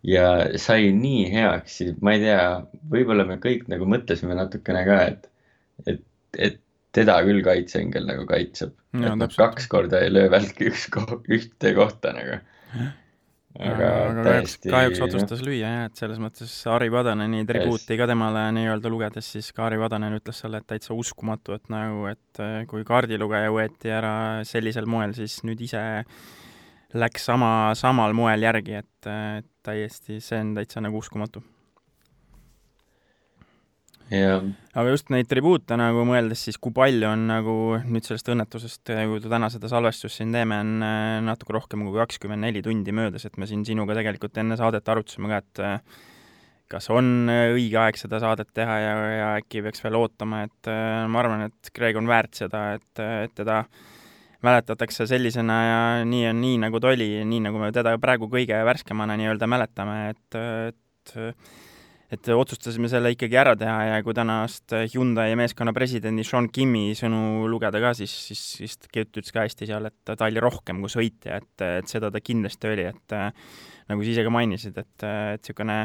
ja 0.07 0.27
sai 0.59 0.91
nii 0.95 1.27
heaks, 1.31 1.77
siis 1.79 1.99
ma 2.03 2.15
ei 2.17 2.23
tea, 2.25 2.41
võib-olla 2.91 3.25
me 3.27 3.37
kõik 3.43 3.69
nagu 3.71 3.87
mõtlesime 3.89 4.35
natukene 4.37 4.83
ka, 4.87 4.99
et, 5.13 5.29
et, 5.87 6.03
et 6.37 6.59
teda 6.93 7.19
küll 7.25 7.43
kaitseingel 7.45 8.09
nagu 8.09 8.25
kaitseb. 8.29 8.73
et 8.93 9.37
kaks 9.37 9.69
korda 9.71 10.03
ei 10.03 10.11
löö 10.13 10.29
välki 10.33 10.67
üks 10.69 10.89
ko 10.93 11.21
ühte 11.31 11.73
kohta 11.77 12.13
nagu 12.17 12.41
aga, 13.59 13.89
aga 14.09 14.25
kahjuks, 14.27 14.55
kahjuks 14.65 15.01
otsustas 15.05 15.43
lüüa 15.45 15.61
jah, 15.61 15.85
et 15.89 15.99
selles 15.99 16.19
mõttes 16.21 16.53
Harri 16.69 16.89
Padaneni 16.93 17.43
tribuuti 17.49 17.97
ka 17.99 18.07
temale 18.09 18.47
nii-öelda 18.57 18.91
lugedes, 18.91 19.29
siis 19.35 19.51
ka 19.53 19.67
Harri 19.67 19.79
Padanen 19.81 20.17
ütles 20.17 20.41
selle, 20.43 20.61
et 20.61 20.69
täitsa 20.69 20.97
uskumatu, 20.97 21.57
et 21.57 21.69
nagu, 21.73 22.07
et 22.11 22.43
äh, 22.43 22.63
kui 22.69 22.85
kaardilugeja 22.87 23.53
võeti 23.53 23.93
ära 23.93 24.15
sellisel 24.47 24.89
moel, 24.89 25.15
siis 25.17 25.41
nüüd 25.47 25.61
ise 25.67 25.83
läks 26.97 27.29
sama, 27.29 27.53
samal 27.77 28.13
moel 28.17 28.45
järgi, 28.45 28.81
et, 28.81 29.11
et 29.39 29.49
täiesti, 29.65 30.19
see 30.21 30.41
on 30.41 30.55
täitsa 30.57 30.81
nagu 30.83 31.01
uskumatu 31.01 31.43
aga 34.13 34.93
just 34.93 35.09
neid 35.13 35.27
tribuute 35.31 35.77
nagu 35.79 36.03
mõeldes, 36.07 36.43
siis 36.45 36.59
kui 36.61 36.73
palju 36.75 37.07
on 37.09 37.25
nagu 37.29 37.55
nüüd 37.81 38.05
sellest 38.05 38.29
õnnetusest, 38.33 38.91
kui 39.09 39.21
täna 39.23 39.49
seda 39.53 39.69
salvestust 39.71 40.19
siin 40.19 40.33
teeme, 40.35 40.59
on 40.63 40.85
äh, 40.85 41.19
natuke 41.25 41.55
rohkem 41.55 41.85
kui 41.87 41.97
kakskümmend 41.97 42.45
neli 42.45 42.63
tundi 42.65 42.95
möödas, 42.95 43.25
et 43.27 43.39
me 43.41 43.49
siin 43.49 43.65
sinuga 43.67 43.97
tegelikult 43.97 44.37
enne 44.41 44.57
saadet 44.59 44.93
arutasime 44.93 45.31
ka, 45.31 45.41
et 45.41 45.63
äh, 45.63 46.03
kas 46.73 46.89
on 46.93 47.29
õige 47.29 47.79
aeg 47.79 47.97
seda 47.99 48.21
saadet 48.23 48.53
teha 48.55 48.77
ja, 48.81 48.93
ja 49.13 49.33
äkki 49.41 49.63
peaks 49.65 49.83
veel 49.83 49.97
ootama, 49.99 50.43
et 50.47 50.69
ma 51.11 51.19
arvan, 51.21 51.43
et 51.49 51.73
Greg 51.75 51.99
on 51.99 52.07
väärt 52.09 52.39
seda, 52.39 52.63
et, 52.79 53.03
et 53.03 53.35
teda 53.37 53.59
mäletatakse 54.43 55.05
sellisena 55.07 55.57
ja 55.63 55.81
nii 56.07 56.25
on 56.31 56.41
nii, 56.41 56.55
nagu 56.65 56.81
ta 56.81 56.89
oli, 56.91 57.09
nii 57.27 57.43
nagu 57.45 57.61
me 57.61 57.69
teda 57.75 57.93
praegu 58.01 58.27
kõige 58.31 58.57
värskemana 58.67 59.15
nii-öelda 59.19 59.47
mäletame, 59.49 59.99
et, 60.15 60.39
et 60.71 61.15
et 62.13 62.29
otsustasime 62.33 62.89
selle 62.91 63.11
ikkagi 63.13 63.37
ära 63.39 63.55
teha 63.57 63.77
ja 63.89 63.99
kui 64.05 64.15
tänast 64.15 64.75
Hyundai 64.93 65.33
meeskonna 65.39 65.73
presidendi 65.75 66.25
Sean 66.27 66.49
Kimi 66.53 66.91
sõnu 66.97 67.47
lugeda 67.49 67.81
ka, 67.81 67.93
siis, 67.97 68.13
siis, 68.29 68.41
siis 68.59 68.77
ta 68.81 68.91
ütles 69.01 69.33
ka 69.33 69.45
hästi 69.47 69.69
seal, 69.69 69.89
et 69.89 70.13
ta 70.13 70.27
oli 70.27 70.43
rohkem 70.43 70.81
kui 70.83 70.93
sõitja, 70.93 71.39
et, 71.41 71.65
et 71.81 71.89
seda 71.89 72.11
ta 72.13 72.21
kindlasti 72.23 72.69
oli, 72.69 72.87
et 72.93 73.17
nagu 73.89 74.03
sa 74.03 74.13
ise 74.13 74.25
ka 74.25 74.33
mainisid, 74.33 74.77
et, 74.79 75.05
et 75.05 75.41
niisugune, 75.41 75.77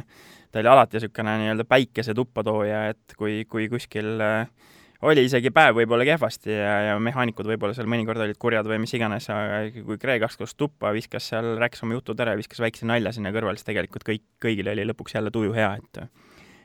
ta 0.53 0.63
oli 0.63 0.73
alati 0.75 0.99
niisugune 0.99 1.39
nii-öelda 1.43 1.69
päikese 1.69 2.15
tuppa 2.19 2.45
tooja, 2.47 2.89
et 2.93 3.17
kui, 3.19 3.41
kui 3.49 3.71
kuskil 3.73 4.19
äh, 4.23 4.75
oli 5.07 5.25
isegi 5.29 5.51
päev 5.55 5.77
võib-olla 5.79 6.07
kehvasti 6.09 6.51
ja, 6.51 6.73
ja 6.89 6.95
mehaanikud 7.03 7.47
võib-olla 7.47 7.77
seal 7.77 7.89
mõnikord 7.91 8.23
olid 8.25 8.39
kurjad 8.41 8.67
või 8.67 8.81
mis 8.83 8.95
iganes, 8.99 9.29
aga 9.31 9.61
kui 9.77 9.99
Greg 10.01 10.25
astus 10.27 10.57
tuppa, 10.59 10.91
viskas 10.97 11.29
seal, 11.31 11.53
rääkis 11.61 11.85
oma 11.87 11.99
jutud 11.99 12.19
ära 12.25 12.35
ja 12.35 12.41
viskas 12.41 12.63
väikse 12.65 12.89
nalja 12.89 13.13
sinna 13.15 13.33
kõrvale, 13.35 13.61
siis 13.61 13.69
tegelikult 13.69 14.07
kõik, 14.09 14.25
kõigil 14.43 14.73
oli 14.73 14.87
lõpuks 14.89 15.15
jälle 15.19 15.35
tuju 15.35 15.55
hea, 15.57 15.77
et 15.79 16.09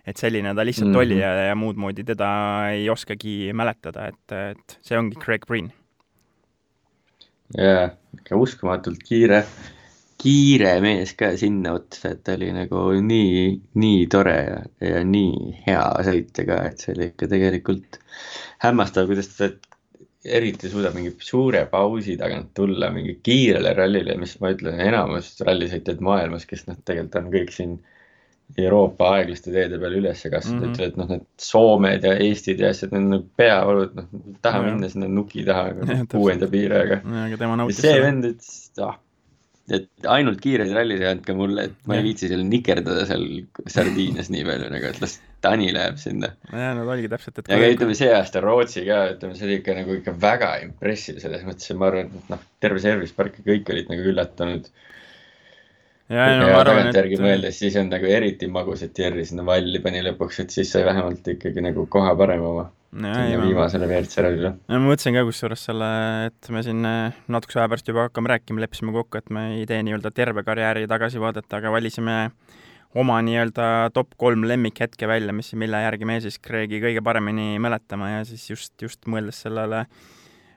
et 0.04 0.20
selline 0.20 0.52
ta 0.52 0.66
lihtsalt 0.66 0.90
mm 0.90 0.96
-hmm. 0.96 1.06
oli 1.06 1.20
ja, 1.20 1.30
ja 1.48 1.56
muud 1.56 1.78
moodi 1.80 2.04
teda 2.04 2.28
ei 2.74 2.90
oskagi 2.90 3.54
mäletada, 3.54 4.10
et, 4.12 4.32
et 4.52 4.78
see 4.82 4.98
ongi 4.98 5.16
Greg 5.16 5.46
Green. 5.48 5.72
jaa, 7.58 7.90
ikka 8.18 8.36
uskumatult 8.36 9.00
kiire 9.08 9.46
kiire 10.24 10.78
mees 10.84 11.14
ka 11.20 11.34
sinna 11.40 11.76
otsa, 11.76 12.14
et 12.14 12.24
ta 12.24 12.38
oli 12.38 12.50
nagu 12.56 12.86
nii, 13.04 13.44
nii 13.82 14.08
tore 14.12 14.38
ja, 14.40 14.58
ja 14.88 15.04
nii 15.08 15.52
hea 15.66 15.84
sõitja 16.08 16.48
ka, 16.48 16.60
et 16.70 16.84
see 16.84 16.94
oli 16.96 17.10
ikka 17.12 17.28
tegelikult 17.34 18.00
hämmastav, 18.64 19.10
kuidas 19.10 19.34
ta 19.36 19.52
eriti 20.24 20.70
suudab 20.72 20.96
mingi 20.96 21.12
suure 21.20 21.66
pausi 21.72 22.16
tagant 22.20 22.54
tulla 22.56 22.88
mingi 22.96 23.18
kiirele 23.26 23.74
rallile, 23.76 24.16
mis 24.20 24.38
ma 24.40 24.54
ütlen, 24.56 24.80
enamus 24.80 25.34
rallisõitjad 25.44 26.00
maailmas, 26.06 26.48
kes 26.48 26.70
noh, 26.70 26.80
tegelikult 26.88 27.20
on 27.20 27.34
kõik 27.34 27.52
siin 27.52 27.76
Euroopa 28.60 29.10
aeglaste 29.18 29.52
teede 29.52 29.80
peal 29.82 29.96
üles 29.98 30.20
kasvanud 30.30 30.54
mm, 30.54 30.64
-hmm. 30.64 30.74
ütlevad, 30.76 30.98
noh, 31.00 31.12
need 31.12 31.28
Soomed 31.42 32.08
ja 32.08 32.14
Eestid 32.22 32.62
ja 32.64 32.72
asjad, 32.72 32.92
need 32.94 33.04
on 33.04 33.16
nagu 33.18 33.28
peaolud, 33.40 33.96
noh, 33.98 34.12
taha 34.46 34.62
ja. 34.62 34.66
minna 34.70 34.90
sinna 34.92 35.10
nuki 35.12 35.44
taha 35.48 36.06
kuuenda 36.12 36.48
piirega. 36.52 37.02
see 37.76 38.04
vend 38.04 38.30
ütles, 38.32 38.54
ah 38.84 39.00
et 39.72 40.08
ainult 40.12 40.42
kiireid 40.44 40.74
rallisid 40.76 41.08
andke 41.08 41.36
mulle, 41.38 41.70
et 41.70 41.76
ma 41.88 41.96
ei 41.96 42.04
viitsi 42.04 42.28
seal 42.28 42.42
nikerdada 42.44 43.06
seal 43.08 43.24
sardiinias 43.72 44.32
nii 44.34 44.44
palju 44.48 44.72
nagu, 44.74 44.90
et 44.90 45.00
las 45.04 45.22
Tani 45.44 45.70
läheb 45.76 45.98
sinna. 46.00 46.30
jah, 46.52 46.72
no 46.76 46.84
oligi 46.88 47.10
täpselt, 47.12 47.40
et 47.40 47.52
ja 47.52 47.60
aga 47.60 47.70
ütleme, 47.72 47.96
see 48.00 48.12
aasta 48.16 48.44
Rootsi 48.44 48.84
ka, 48.88 49.00
ütleme, 49.16 49.36
see 49.40 49.48
oli 49.48 49.58
ikka 49.60 49.76
nagu 49.80 49.96
ikka 50.00 50.16
väga 50.20 50.52
impressive 50.64 51.24
selles 51.24 51.44
mõttes, 51.48 51.72
et 51.72 51.80
ma 51.80 51.90
arvan, 51.90 52.12
et 52.12 52.32
noh, 52.32 52.44
terve 52.64 52.84
service 52.84 53.16
park 53.16 53.40
ja 53.40 53.48
kõik 53.50 53.72
olid 53.76 53.92
nagu 53.92 54.08
üllatunud. 54.12 54.70
ja, 56.12 56.28
ja 56.28 56.38
no 56.40 56.48
ma 56.52 56.62
arvan, 56.62 56.92
et 56.92 57.18
mõeldes, 57.24 57.60
siis 57.64 57.80
on 57.80 57.92
nagu 57.92 58.08
eriti 58.08 58.52
magus, 58.52 58.84
et 58.88 59.00
Jerry 59.00 59.28
sinna 59.28 59.48
valli 59.48 59.84
pani 59.84 60.04
lõpuks, 60.08 60.44
et 60.44 60.56
siis 60.56 60.72
sai 60.76 60.84
vähemalt 60.88 61.28
ikkagi 61.38 61.64
nagu 61.64 61.88
koha 61.92 62.16
parem 62.20 62.48
oma. 62.52 62.70
Viimasele 62.94 63.88
WRC 63.88 64.24
rallile. 64.26 64.52
no 64.70 64.80
ma 64.80 64.92
mõtlesin 64.92 65.16
ka 65.18 65.24
kusjuures 65.28 65.66
selle, 65.70 65.90
et 66.30 66.50
me 66.54 66.64
siin 66.66 66.86
äh, 66.88 67.16
natukese 67.32 67.62
aja 67.62 67.72
pärast 67.72 67.90
juba 67.90 68.08
hakkame 68.08 68.34
rääkima, 68.34 68.64
leppisime 68.64 68.94
kokku, 68.96 69.20
et 69.20 69.32
me 69.34 69.48
ei 69.58 69.66
tee 69.70 69.82
nii-öelda 69.86 70.14
terve 70.16 70.46
karjääri 70.46 70.86
tagasivaadet, 70.92 71.48
aga 71.58 71.74
valisime 71.74 72.18
oma 73.00 73.20
nii-öelda 73.26 73.68
top 73.96 74.14
kolm 74.22 74.46
lemmikhetke 74.48 75.10
välja, 75.10 75.34
mis, 75.34 75.54
mille 75.58 75.82
järgi 75.86 76.10
me 76.10 76.20
siis 76.24 76.38
Craig'i 76.44 76.82
kõige 76.84 77.04
paremini 77.06 77.58
mäletame 77.64 78.12
ja 78.12 78.24
siis 78.30 78.46
just, 78.52 78.76
just 78.82 79.10
mõeldes 79.10 79.42
sellele 79.48 79.88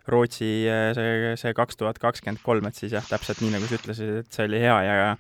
Rootsi 0.07 0.51
äh, 0.71 0.93
see, 0.95 1.35
see 1.41 1.57
kaks 1.57 1.81
tuhat 1.81 1.99
kakskümmend 2.03 2.45
kolm, 2.45 2.69
et 2.69 2.79
siis 2.79 2.95
jah, 2.95 3.05
täpselt 3.09 3.41
nii, 3.43 3.57
nagu 3.57 3.67
sa 3.67 3.81
ütlesid, 3.81 4.21
et 4.23 4.33
see 4.37 4.47
oli 4.47 4.63
hea 4.63 4.79
ja 4.87 5.15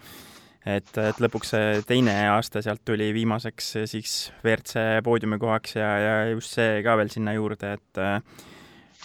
et, 0.67 0.91
et 0.99 1.23
lõpuks 1.23 1.53
see 1.55 1.81
teine 1.87 2.15
aasta 2.33 2.63
sealt 2.65 2.83
tuli 2.87 3.13
viimaseks 3.15 3.73
siis 3.87 4.17
WRC 4.43 5.03
poodiumikohaks 5.07 5.79
ja, 5.79 5.91
ja 6.03 6.15
just 6.33 6.57
see 6.59 6.83
ka 6.87 6.97
veel 6.99 7.13
sinna 7.13 7.37
juurde, 7.37 7.77
et 7.79 8.03
äh, 8.03 8.19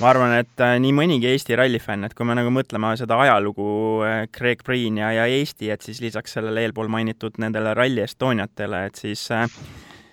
ma 0.02 0.10
arvan, 0.10 0.34
et 0.42 0.64
äh, 0.66 0.78
nii 0.82 0.96
mõnigi 0.98 1.30
Eesti 1.30 1.58
rallifänn, 1.60 2.08
et 2.08 2.16
kui 2.18 2.26
me 2.28 2.36
nagu 2.38 2.54
mõtleme 2.54 2.96
seda 3.00 3.20
ajalugu 3.26 3.70
äh, 4.08 4.24
Craig 4.34 4.66
Breen 4.66 4.98
ja, 5.04 5.12
ja 5.20 5.30
Eesti, 5.30 5.70
et 5.74 5.86
siis 5.86 6.02
lisaks 6.04 6.38
sellele 6.38 6.66
eelpool 6.66 6.90
mainitud 6.92 7.38
nendele 7.42 7.76
Rally 7.78 8.06
Estoniatele, 8.08 8.86
et 8.90 9.02
siis 9.06 9.28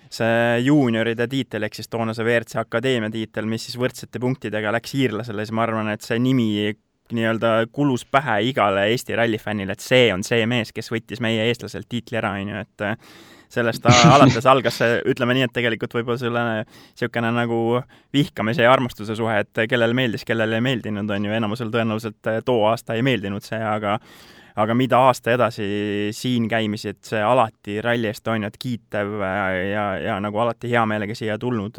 see 0.08 0.60
juunioride 0.64 1.26
tiitel 1.28 1.66
ehk 1.66 1.76
siis 1.76 1.88
toona 1.92 2.14
see 2.16 2.24
WRC 2.24 2.60
Akadeemia 2.60 3.12
tiitel, 3.12 3.48
mis 3.48 3.66
siis 3.68 3.76
võrdsete 3.80 4.20
punktidega 4.20 4.72
läks 4.76 4.94
iirlasele, 4.96 5.44
siis 5.44 5.56
ma 5.56 5.64
arvan, 5.64 5.90
et 5.92 6.04
see 6.04 6.20
nimi 6.20 6.50
nii-öelda 7.16 7.52
kulus 7.72 8.04
pähe 8.04 8.40
igale 8.50 8.88
Eesti 8.92 9.16
rallifännile, 9.16 9.74
et 9.76 9.84
see 9.84 10.12
on 10.14 10.24
see 10.26 10.46
mees, 10.50 10.72
kes 10.76 10.92
võttis 10.92 11.22
meie 11.24 11.48
eestlaselt 11.48 11.88
tiitli 11.88 12.20
ära, 12.20 12.34
on 12.38 12.52
ju, 12.52 12.62
et 12.64 12.86
äh, 12.86 12.96
sellest 13.52 13.86
alates 14.14 14.46
algas 14.46 14.80
see, 14.80 14.98
ütleme 15.08 15.36
nii, 15.36 15.48
et 15.48 15.54
tegelikult 15.56 15.94
võib-olla 15.98 16.20
selle 16.20 16.44
niisugune 16.62 17.32
nagu 17.34 17.60
vihkamise 18.14 18.66
ja 18.66 18.72
armastuse 18.72 19.16
suhe, 19.18 19.38
et 19.44 19.64
kellele 19.70 19.96
meeldis, 19.96 20.26
kellele 20.28 20.60
ei 20.60 20.64
meeldinud, 20.64 21.10
on 21.10 21.28
ju, 21.28 21.36
enamusel 21.38 21.72
tõenäoliselt 21.74 22.32
äh, 22.32 22.42
too 22.44 22.66
aasta 22.68 22.98
ei 22.98 23.06
meeldinud 23.06 23.44
see, 23.46 23.60
aga 23.62 23.98
aga 24.58 24.74
mida 24.74 24.98
aasta 25.06 25.36
edasi 25.36 25.66
siin 26.16 26.48
käimisi, 26.50 26.90
et 26.90 27.04
see 27.06 27.20
alati 27.22 27.78
Rally 27.84 28.10
Estoniat 28.10 28.56
kiitev 28.58 29.20
äh, 29.22 29.50
ja, 29.70 29.88
ja 30.02 30.20
nagu 30.22 30.40
alati 30.42 30.70
hea 30.72 30.84
meelega 30.90 31.14
siia 31.16 31.38
tulnud, 31.38 31.78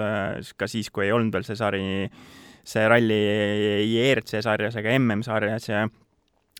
ka 0.57 0.67
siis, 0.67 0.89
kui 0.93 1.09
ei 1.09 1.15
olnud 1.15 1.35
veel 1.35 1.47
see 1.47 1.59
sari, 1.59 1.83
see 2.69 2.85
ralli 2.91 3.17
ei 3.79 3.91
ERC 4.09 4.39
sarjas 4.45 4.77
ega 4.79 4.93
MM-sarjas 4.99 5.69
ja 5.71 5.87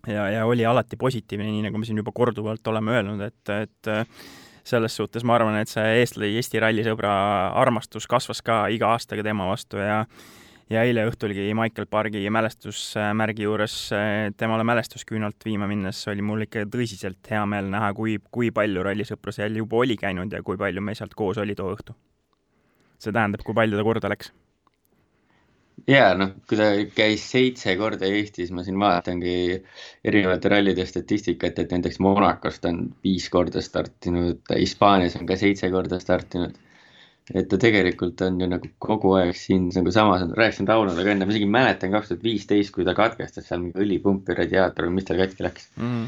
ja, 0.07 0.27
ja 0.31 0.45
oli 0.47 0.65
alati 0.65 0.97
positiivne, 0.97 1.49
nii 1.51 1.65
nagu 1.67 1.79
me 1.79 1.87
siin 1.87 1.99
juba 1.99 2.13
korduvalt 2.15 2.67
oleme 2.71 2.95
öelnud, 2.97 3.21
et, 3.25 3.51
et 3.51 3.89
selles 4.69 4.95
suhtes 4.95 5.25
ma 5.27 5.35
arvan, 5.35 5.57
et 5.59 5.71
see 5.71 5.99
eestlane, 6.01 6.31
Eesti 6.39 6.61
rallisõbra 6.63 7.13
armastus 7.59 8.07
kasvas 8.09 8.43
ka 8.45 8.67
iga 8.73 8.93
aastaga 8.95 9.25
tema 9.25 9.49
vastu 9.49 9.81
ja 9.81 10.03
ja 10.69 10.83
eile 10.85 11.07
õhtulgi 11.09 11.47
Michael 11.57 11.87
Pargi 11.89 12.21
mälestusmärgi 12.29 13.47
juures 13.47 13.75
eh, 13.97 14.29
temale 14.37 14.65
mälestusküünalt 14.69 15.41
viima 15.45 15.65
minnes 15.69 16.01
oli 16.11 16.21
mul 16.25 16.45
ikka 16.45 16.67
tõsiselt 16.69 17.31
hea 17.31 17.41
meel 17.49 17.71
näha, 17.73 17.89
kui, 17.97 18.19
kui 18.29 18.51
palju 18.53 18.83
rallisõpru 18.85 19.33
seal 19.33 19.57
juba 19.57 19.81
oli 19.81 19.97
käinud 19.97 20.33
ja 20.33 20.43
kui 20.45 20.59
palju 20.61 20.83
me 20.85 20.93
sealt 20.97 21.17
koos 21.17 21.41
oli 21.41 21.57
too 21.57 21.73
õhtu. 21.73 21.97
see 22.99 23.15
tähendab, 23.15 23.41
kui 23.47 23.55
palju 23.57 23.79
ta 23.79 23.87
korda 23.87 24.13
läks. 24.13 24.29
Ja 25.87 26.13
noh, 26.17 26.31
kui 26.49 26.57
ta 26.59 26.69
käis 26.95 27.25
seitse 27.31 27.75
korda 27.79 28.07
Eestis, 28.09 28.51
ma 28.55 28.63
siin 28.65 28.79
vaataangi 28.81 29.35
erinevate 30.07 30.51
rallide 30.51 30.85
statistikat, 30.87 31.59
et 31.61 31.75
näiteks 31.75 31.99
Monacost 32.03 32.65
on 32.69 32.81
viis 33.05 33.29
korda 33.33 33.61
startinud, 33.63 34.41
Hispaanias 34.55 35.17
on 35.19 35.29
ka 35.29 35.37
seitse 35.39 35.69
korda 35.73 36.01
startinud. 36.01 36.57
et 37.29 37.45
ta 37.45 37.59
tegelikult 37.61 38.21
on 38.25 38.39
ju 38.41 38.45
nagu 38.49 38.67
kogu 38.81 39.11
aeg 39.19 39.35
siin 39.37 39.67
nagu 39.69 39.91
samas, 39.93 40.23
rääkisin 40.33 40.65
Raunoga 40.65 41.03
ka 41.05 41.11
enne, 41.11 41.27
ma 41.29 41.33
isegi 41.35 41.45
mäletan 41.45 41.91
kaks 41.93 42.09
tuhat 42.09 42.23
viisteist, 42.25 42.71
kui 42.73 42.87
ta 42.87 42.95
katkestas 42.97 43.45
seal 43.45 43.61
mingi 43.61 43.77
õlipumpi 43.83 44.33
radiaator 44.33 44.87
või 44.87 44.95
mis 44.97 45.05
tal 45.05 45.21
katki 45.21 45.45
läks. 45.45 45.69
Mm. 45.77 46.07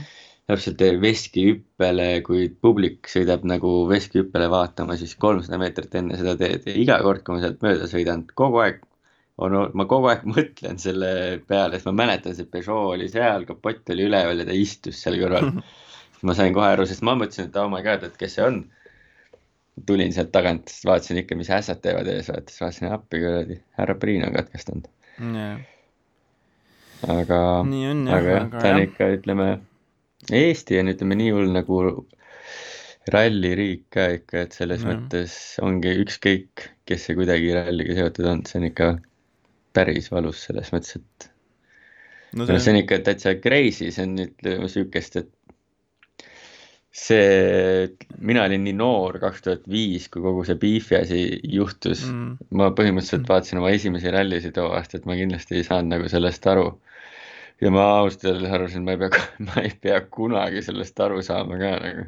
täpselt 0.49 0.81
veskihüppele, 0.99 2.07
kui 2.25 2.49
publik 2.49 3.07
sõidab 3.07 3.45
nagu 3.47 3.85
veskihüppele 3.87 4.49
vaatama, 4.51 4.97
siis 4.97 5.13
kolmsada 5.15 5.61
meetrit 5.61 5.93
enne 5.95 6.17
seda 6.17 6.33
teed 6.39 6.65
ja 6.67 6.73
iga 6.75 6.97
kord, 7.05 7.21
kui 7.23 7.37
ma 7.37 7.43
sealt 7.45 7.61
mööda 7.63 7.87
sõidan, 7.87 8.25
kogu 8.35 8.63
aeg 8.65 8.81
on, 9.41 9.55
ma 9.77 9.85
kogu 9.89 10.09
aeg 10.11 10.25
mõtlen 10.29 10.79
selle 10.81 11.11
peale, 11.47 11.77
sest 11.77 11.89
ma 11.89 11.95
mäletan, 12.03 12.35
see 12.37 12.49
Peugeot 12.49 12.95
oli 12.95 13.07
seal, 13.11 13.47
kapott 13.49 13.89
oli 13.93 14.05
üleval 14.09 14.43
ja 14.43 14.47
ta 14.47 14.57
istus 14.57 15.01
seal 15.03 15.17
kõrval. 15.21 15.53
ma 16.27 16.35
sain 16.37 16.53
kohe 16.53 16.69
aru, 16.75 16.85
sest 16.89 17.03
ma 17.05 17.15
mõtlesin, 17.17 17.49
et 17.49 17.57
oh 17.57 17.69
my 17.71 17.81
god, 17.85 18.05
et 18.05 18.17
kes 18.19 18.37
see 18.37 18.45
on. 18.45 18.61
tulin 19.87 20.11
sealt 20.13 20.29
tagant, 20.35 20.69
vaatasin 20.85 21.21
ikka, 21.23 21.35
mis 21.39 21.49
ässad 21.49 21.79
teevad 21.81 22.09
ees, 22.11 22.27
vaata, 22.29 22.51
siis 22.51 22.61
vaatasin 22.61 22.91
appi 22.93 23.21
kuradi, 23.23 23.57
härra 23.79 23.95
Priin 23.97 24.27
on 24.27 24.35
katkestanud. 24.35 24.89
Yeah. 25.21 25.61
aga, 27.09 27.39
aga 27.63 28.21
jah, 28.27 28.49
ta 28.53 28.73
on 28.75 28.81
ikka, 28.83 29.07
ütleme, 29.17 29.47
Eesti 30.37 30.77
on, 30.77 30.91
ütleme 30.91 31.17
nii 31.17 31.31
hull 31.33 31.49
nagu 31.55 31.79
ralliriik 33.09 33.87
ka 33.93 34.11
ikka, 34.19 34.43
et 34.45 34.57
selles 34.57 34.83
Jah. 34.83 34.91
mõttes 34.91 35.37
ongi 35.65 35.95
ükskõik, 36.03 36.67
kes 36.85 37.07
see 37.07 37.17
kuidagi 37.17 37.55
ralliga 37.55 37.97
seotud 37.97 38.27
on, 38.29 38.43
see 38.45 38.59
on 38.61 38.67
ikka 38.69 38.91
päris 39.73 40.09
valus 40.11 40.45
selles 40.47 40.71
mõttes, 40.73 40.99
et 40.99 41.29
no 42.33 42.45
no 42.45 42.47
see 42.47 42.63
see 42.65 42.73
on 42.73 42.81
ikka 42.81 43.01
täitsa 43.05 43.35
crazy, 43.43 43.91
see 43.91 44.07
on 44.07 44.25
ütleme 44.25 44.69
siukest, 44.71 45.19
et 45.21 45.31
see, 46.91 47.87
mina 48.19 48.43
olin 48.45 48.65
nii 48.67 48.75
noor, 48.75 49.17
kaks 49.23 49.45
tuhat 49.45 49.67
viis, 49.71 50.09
kui 50.11 50.23
kogu 50.23 50.43
see 50.47 50.59
Beefi 50.59 50.97
asi 50.99 51.21
juhtus 51.47 52.03
mm, 52.09 52.51
ma 52.59 52.67
põhimõtteliselt 52.75 53.29
vaatasin 53.31 53.61
oma 53.61 53.71
esimesi 53.71 54.11
rallisid 54.11 54.57
too 54.57 54.67
aasta, 54.75 54.99
et 54.99 55.07
ma 55.07 55.15
kindlasti 55.19 55.59
ei 55.59 55.67
saanud 55.67 55.95
nagu 55.95 56.11
sellest 56.11 56.47
aru. 56.51 56.67
ja 57.63 57.71
ma 57.71 57.87
ausalt 58.01 58.27
öeldes 58.27 58.55
arvasin, 58.57 58.83
ma 58.83 58.97
ei 58.97 59.01
pea, 59.05 59.23
ma 59.47 59.63
ei 59.63 59.73
pea 59.85 60.01
kunagi 60.11 60.63
sellest 60.67 60.99
aru 60.99 61.23
saama 61.25 61.59
ka 61.61 61.73
nagu. 61.85 62.07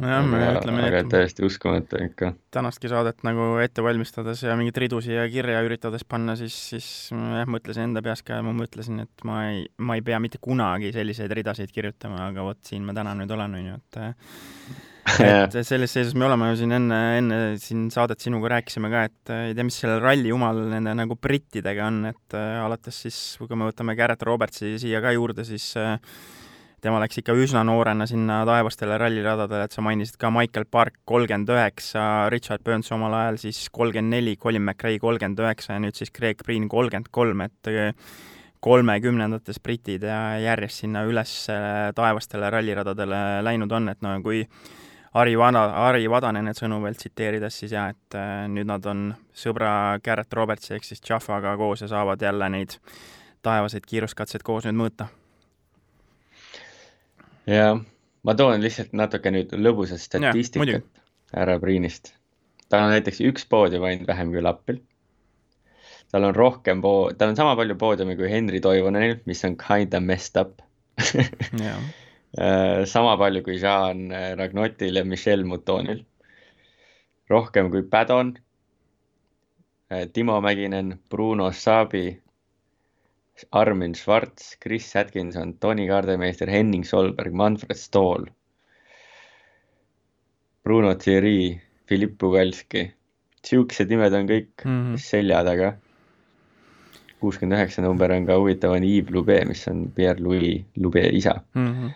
nojah, 0.00 0.28
me 0.28 0.40
ütleme 0.54 0.84
nii, 0.84 1.00
et 1.00 1.10
täiesti 1.12 1.44
uskumatu 1.46 2.00
ikka. 2.02 2.32
tänastki 2.54 2.90
saadet 2.90 3.22
nagu 3.26 3.54
ette 3.62 3.84
valmistades 3.84 4.42
ja 4.46 4.56
mingeid 4.58 4.80
ridu 4.84 5.00
siia 5.04 5.26
kirja 5.32 5.62
üritades 5.66 6.06
panna, 6.08 6.36
siis, 6.38 6.56
siis 6.72 6.88
ma 7.16 7.42
jah, 7.42 7.50
mõtlesin 7.56 7.88
enda 7.88 8.02
peas 8.04 8.24
ka 8.26 8.40
ja 8.40 8.46
ma 8.46 8.54
mõtlesin, 8.56 9.04
et 9.06 9.28
ma 9.28 9.42
ei, 9.50 9.66
ma 9.78 9.98
ei 9.98 10.06
pea 10.06 10.18
mitte 10.22 10.40
kunagi 10.42 10.92
selliseid 10.94 11.32
ridasid 11.38 11.74
kirjutama, 11.74 12.26
aga 12.30 12.46
vot 12.46 12.60
siin 12.66 12.84
ma 12.86 12.96
täna 12.96 13.14
nüüd 13.18 13.30
olen, 13.36 13.60
on 13.60 13.70
ju, 13.70 13.78
et 13.78 14.02
et 15.24 15.56
selles 15.66 15.92
seisus 15.92 16.14
me 16.16 16.26
oleme 16.26 16.48
ju 16.50 16.60
siin 16.62 16.74
enne, 16.78 17.00
enne 17.18 17.40
siin 17.60 17.88
saadet 17.92 18.24
sinuga 18.24 18.54
rääkisime 18.54 18.90
ka, 18.92 19.02
et 19.10 19.34
ei 19.50 19.56
tea, 19.56 19.66
mis 19.68 19.76
selle 19.82 19.98
ralli 20.02 20.30
jumal 20.32 20.62
nende 20.70 20.94
nagu 20.96 21.16
brittidega 21.20 21.90
on, 21.90 22.00
et 22.10 22.38
äh, 22.38 22.54
alates 22.64 23.02
siis, 23.04 23.18
kui 23.40 23.58
me 23.58 23.68
võtame 23.68 23.96
Garrett 23.98 24.24
Robertsi 24.26 24.74
siia 24.80 25.02
ka 25.04 25.12
juurde, 25.14 25.44
siis 25.46 25.70
äh, 25.80 25.98
tema 26.84 27.00
läks 27.00 27.16
ikka 27.20 27.32
üsna 27.40 27.62
noorena 27.64 28.04
sinna 28.08 28.42
taevastele 28.48 28.98
ralliradadele, 29.00 29.64
et 29.64 29.72
sa 29.72 29.82
mainisid 29.84 30.18
ka 30.20 30.28
Michael 30.34 30.66
Park 30.68 30.98
kolmkümmend 31.08 31.48
üheksa, 31.54 32.04
Richard 32.32 32.64
Burns 32.66 32.92
omal 32.92 33.14
ajal 33.16 33.40
siis 33.46 33.62
kolmkümmend 33.72 34.12
neli, 34.18 34.36
Colin 34.40 34.66
McRae 34.66 35.00
kolmkümmend 35.00 35.40
üheksa 35.40 35.78
ja 35.78 35.80
nüüd 35.80 35.96
siis 35.96 36.12
Craig 36.12 36.44
Breen 36.44 36.68
kolmkümmend 36.68 37.08
kolm, 37.14 37.44
et 37.46 37.72
äh, 37.72 38.12
kolmekümnendates 38.64 39.62
britid 39.64 40.04
ja 40.08 40.36
järjest 40.40 40.84
sinna 40.84 41.06
üles 41.08 41.32
äh, 41.52 41.88
taevastele 41.96 42.52
ralliradadele 42.52 43.24
läinud 43.48 43.72
on, 43.72 43.88
et 43.92 44.04
no 44.04 44.18
kui 44.24 44.44
Harri 45.16 45.38
Vana, 45.40 45.64
Harri 45.86 46.08
Vadanene 46.10 46.52
sõnu 46.58 46.82
veel 46.84 47.00
tsiteerides, 47.00 47.60
siis 47.64 47.72
jah, 47.78 47.92
et 47.96 48.20
äh, 48.20 48.44
nüüd 48.52 48.68
nad 48.68 48.84
on 48.92 49.12
sõbra 49.32 49.96
Garrett 50.04 50.36
Robertsi 50.36 50.76
ehk 50.76 50.84
siis 50.84 51.04
Jaffaga 51.04 51.56
koos 51.56 51.86
ja 51.86 51.92
saavad 51.96 52.28
jälle 52.28 52.52
neid 52.52 52.76
taevaseid 53.44 53.88
kiiruskatseid 53.88 54.44
koos 54.44 54.68
nüüd 54.68 54.82
mõõta. 54.84 55.08
jah, 57.46 57.80
ma 58.24 58.34
toon 58.34 58.62
lihtsalt 58.64 58.92
natuke 58.96 59.32
nüüd 59.34 59.54
lõbusat 59.58 60.02
statistikat 60.02 60.84
härra 61.34 61.58
Priinist. 61.60 62.14
tal 62.68 62.86
on 62.86 62.94
näiteks 62.94 63.20
üks 63.28 63.46
poodium 63.50 63.84
ainult 63.84 64.08
vähem 64.08 64.30
kui 64.32 64.42
Lappil. 64.42 64.80
tal 66.12 66.28
on 66.28 66.34
rohkem 66.34 66.82
po-, 66.82 67.12
tal 67.18 67.32
on 67.32 67.36
sama 67.36 67.56
palju 67.56 67.76
poodiumi 67.80 68.16
kui 68.16 68.30
Henri 68.30 68.60
Toivonenil, 68.60 69.18
mis 69.26 69.44
on 69.44 69.58
kinda 69.60 70.00
messed 70.00 70.40
up. 70.40 70.62
Äh, 72.34 72.82
sama 72.90 73.12
palju 73.14 73.44
kui 73.46 73.60
Jean 73.62 74.08
Ragnotil 74.10 74.96
ja 74.98 75.04
Michel 75.06 75.44
Moutonil. 75.46 76.00
rohkem 77.30 77.68
kui 77.70 77.84
Padon, 77.86 78.32
Timo 80.12 80.40
Mäkinen, 80.40 80.98
Bruno 81.10 81.52
Saabi, 81.52 82.23
Armin 83.52 83.94
Schwarz, 83.94 84.56
Chris 84.62 84.94
Atkinson, 84.96 85.54
Tony 85.60 85.88
Kardemeister, 85.88 86.48
Henning 86.48 86.84
Solberg, 86.86 87.32
Manfred 87.32 87.76
Stool, 87.76 88.26
Bruno 90.64 90.94
Thierry, 90.94 91.60
Philipp 91.86 92.18
Pugalski. 92.18 92.92
siuksed 93.44 93.90
nimed 93.92 94.14
on 94.16 94.24
kõik 94.28 94.62
mm. 94.64 94.70
-hmm. 94.70 94.96
selja 94.96 95.42
taga. 95.44 95.74
kuuskümmend 97.20 97.56
üheksa 97.58 97.82
number 97.82 98.12
on 98.12 98.26
ka 98.26 98.36
huvitav, 98.36 98.72
on 98.72 98.84
Yves 98.84 99.10
Lube, 99.12 99.36
mis 99.48 99.68
on 99.68 99.92
Pierre-Louis 99.96 100.64
Lube 100.76 101.02
isa 101.12 101.34
Mhm. 101.54 101.86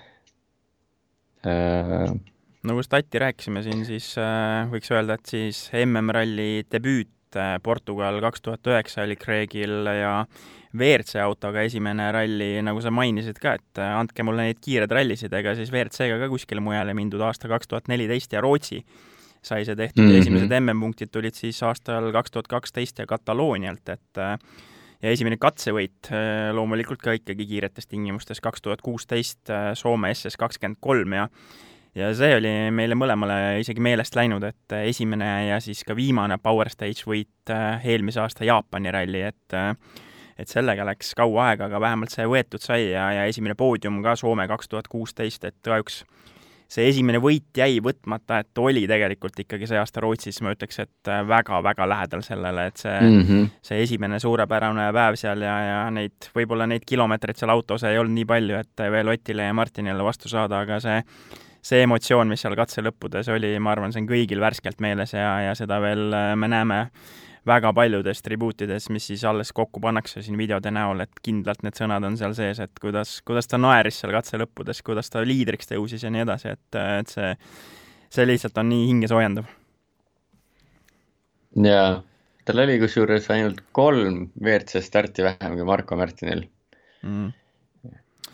äh,. 1.44 2.20
no 2.62 2.74
kui 2.74 2.84
stati 2.84 3.18
rääkisime 3.18 3.62
siin, 3.62 3.84
siis 3.84 4.14
äh, 4.18 4.68
võiks 4.72 4.90
öelda, 4.92 5.14
et 5.14 5.26
siis 5.26 5.70
MM-ralli 5.84 6.64
debüüt 6.72 7.08
äh, 7.36 7.56
Portugal 7.62 8.20
kaks 8.24 8.42
tuhat 8.44 8.70
üheksa 8.70 9.04
oli 9.04 9.16
Craigil 9.20 9.86
ja 9.98 10.12
WRC 10.76 11.20
autoga 11.24 11.64
esimene 11.66 12.10
ralli, 12.12 12.50
nagu 12.64 12.80
sa 12.84 12.92
mainisid 12.94 13.40
ka, 13.42 13.56
et 13.58 13.82
äh, 13.82 13.92
andke 13.98 14.24
mulle 14.26 14.48
neid 14.48 14.62
kiireid 14.64 14.92
rallisid, 14.92 15.34
ega 15.34 15.54
siis 15.58 15.72
WRC-ga 15.74 16.18
ka 16.22 16.30
kuskile 16.32 16.64
mujale 16.64 16.94
mindud 16.96 17.22
aasta 17.24 17.50
kaks 17.50 17.70
tuhat 17.70 17.88
neliteist 17.92 18.32
ja 18.32 18.44
Rootsi 18.44 18.82
sai 19.42 19.62
see 19.64 19.76
tehtud 19.78 20.02
mm. 20.02 20.10
-hmm. 20.10 20.24
esimesed 20.24 20.56
MM-punktid 20.60 21.12
tulid 21.14 21.36
siis 21.36 21.62
aastal 21.62 22.10
kaks 22.12 22.34
tuhat 22.34 22.48
kaksteist 22.50 22.98
ja 22.98 23.06
Kataloonialt, 23.06 23.88
et 23.88 24.18
äh, 24.18 24.36
ja 25.02 25.12
esimene 25.14 25.36
katsevõit 25.38 26.10
loomulikult 26.52 26.98
ka 26.98 27.12
ikkagi 27.14 27.46
kiiretes 27.46 27.86
tingimustes, 27.86 28.40
kaks 28.42 28.62
tuhat 28.62 28.82
kuusteist 28.82 29.52
Soome 29.78 30.10
SS 30.14 30.36
kakskümmend 30.36 30.80
kolm 30.80 31.12
ja 31.14 31.28
ja 31.98 32.10
see 32.16 32.36
oli 32.38 32.52
meile 32.74 32.96
mõlemale 32.98 33.38
isegi 33.62 33.82
meelest 33.84 34.16
läinud, 34.18 34.44
et 34.46 34.76
esimene 34.82 35.30
ja 35.48 35.62
siis 35.64 35.84
ka 35.86 35.96
viimane 35.98 36.38
Power 36.42 36.70
Stage 36.72 37.06
võit 37.08 37.52
äh, 37.54 37.84
eelmise 37.86 38.22
aasta 38.22 38.46
Jaapani 38.48 38.92
ralli, 38.94 39.24
et 39.30 39.56
äh, 39.56 39.74
et 40.38 40.50
sellega 40.50 40.84
läks 40.86 41.16
kaua 41.18 41.48
aega, 41.50 41.66
aga 41.66 41.80
vähemalt 41.82 42.14
see 42.14 42.26
võetud 42.30 42.62
sai 42.62 42.92
ja, 42.92 43.08
ja 43.16 43.24
esimene 43.26 43.58
poodium 43.58 43.98
ka 44.04 44.14
Soome 44.16 44.46
kaks 44.50 44.70
tuhat 44.70 44.86
kuusteist, 44.90 45.44
et 45.48 45.58
kahjuks 45.66 46.04
see 46.68 46.84
esimene 46.90 47.18
võit 47.22 47.56
jäi 47.56 47.78
võtmata, 47.82 48.42
et 48.44 48.60
oli 48.60 48.84
tegelikult 48.88 49.38
ikkagi 49.40 49.66
see 49.66 49.78
aasta 49.80 50.02
Rootsis, 50.04 50.42
ma 50.44 50.52
ütleks, 50.52 50.82
et 50.84 51.10
väga-väga 51.26 51.86
lähedal 51.88 52.22
sellele, 52.26 52.66
et 52.68 52.76
see. 52.76 53.00
Mm 53.00 53.22
-hmm. 53.22 53.48
see 53.64 53.82
esimene 53.82 54.20
suurepärane 54.20 54.90
päev 54.92 55.16
seal 55.16 55.42
ja, 55.42 55.56
ja 55.64 55.80
neid, 55.90 56.28
võib-olla 56.36 56.68
neid 56.68 56.84
kilomeetreid 56.86 57.40
seal 57.40 57.50
autos 57.50 57.84
ei 57.88 57.98
olnud 57.98 58.14
nii 58.14 58.28
palju, 58.28 58.60
et 58.60 58.84
veel 58.92 59.08
Otile 59.08 59.48
ja 59.48 59.54
Martinile 59.54 60.04
vastu 60.04 60.28
saada, 60.28 60.60
aga 60.60 60.80
see 60.80 61.02
see 61.68 61.84
emotsioon, 61.84 62.28
mis 62.30 62.42
seal 62.44 62.56
katse 62.58 62.82
lõppudes 62.84 63.28
oli, 63.34 63.52
ma 63.62 63.74
arvan, 63.74 63.92
see 63.92 64.02
on 64.02 64.10
kõigil 64.10 64.40
värskelt 64.42 64.80
meeles 64.84 65.14
ja, 65.16 65.32
ja 65.48 65.56
seda 65.58 65.80
veel 65.84 66.08
äh, 66.16 66.34
me 66.38 66.48
näeme 66.50 66.84
väga 67.48 67.72
paljudes 67.76 68.20
tribuutides, 68.24 68.88
mis 68.92 69.06
siis 69.08 69.22
alles 69.28 69.52
kokku 69.56 69.80
pannakse 69.80 70.22
siin 70.24 70.36
videode 70.40 70.72
näol, 70.74 71.04
et 71.04 71.22
kindlalt 71.24 71.62
need 71.64 71.78
sõnad 71.78 72.04
on 72.04 72.18
seal 72.20 72.34
sees, 72.36 72.60
et 72.64 72.82
kuidas, 72.82 73.18
kuidas 73.26 73.48
ta 73.48 73.60
naeris 73.60 74.00
seal 74.02 74.12
katse 74.14 74.40
lõppudes, 74.40 74.82
kuidas 74.84 75.08
ta 75.12 75.22
liidriks 75.24 75.70
tõusis 75.70 76.04
ja 76.04 76.12
nii 76.12 76.24
edasi, 76.26 76.52
et, 76.56 76.80
et 76.82 77.14
see, 77.14 77.32
see 78.12 78.28
lihtsalt 78.28 78.60
on 78.60 78.70
nii 78.72 78.86
hingesoojendav. 78.90 79.48
ja 81.64 81.82
tal 82.48 82.64
oli 82.64 82.78
kusjuures 82.80 83.28
ainult 83.34 83.64
kolm 83.76 84.28
WRC 84.40 84.84
starti 84.84 85.24
vähem 85.26 85.58
kui 85.58 85.68
Marko 85.68 85.96
Märtinil. 86.00 86.46
Mm.. 87.06 87.32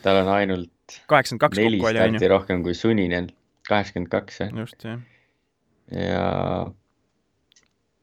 tal 0.03 0.23
on 0.23 0.31
ainult 0.35 0.74
kaheksakümmend 1.11 1.45
kaks 1.47 1.59
kokku 1.59 1.91
oli, 1.91 2.01
on 2.05 2.19
ju? 2.19 2.31
rohkem 2.33 2.65
kui 2.67 2.75
Suninen, 2.77 3.29
kaheksakümmend 3.69 4.13
kaks 4.13 4.41
jah, 4.45 4.57
just, 4.65 4.85
jah. 4.85 5.01
ja 5.91 6.25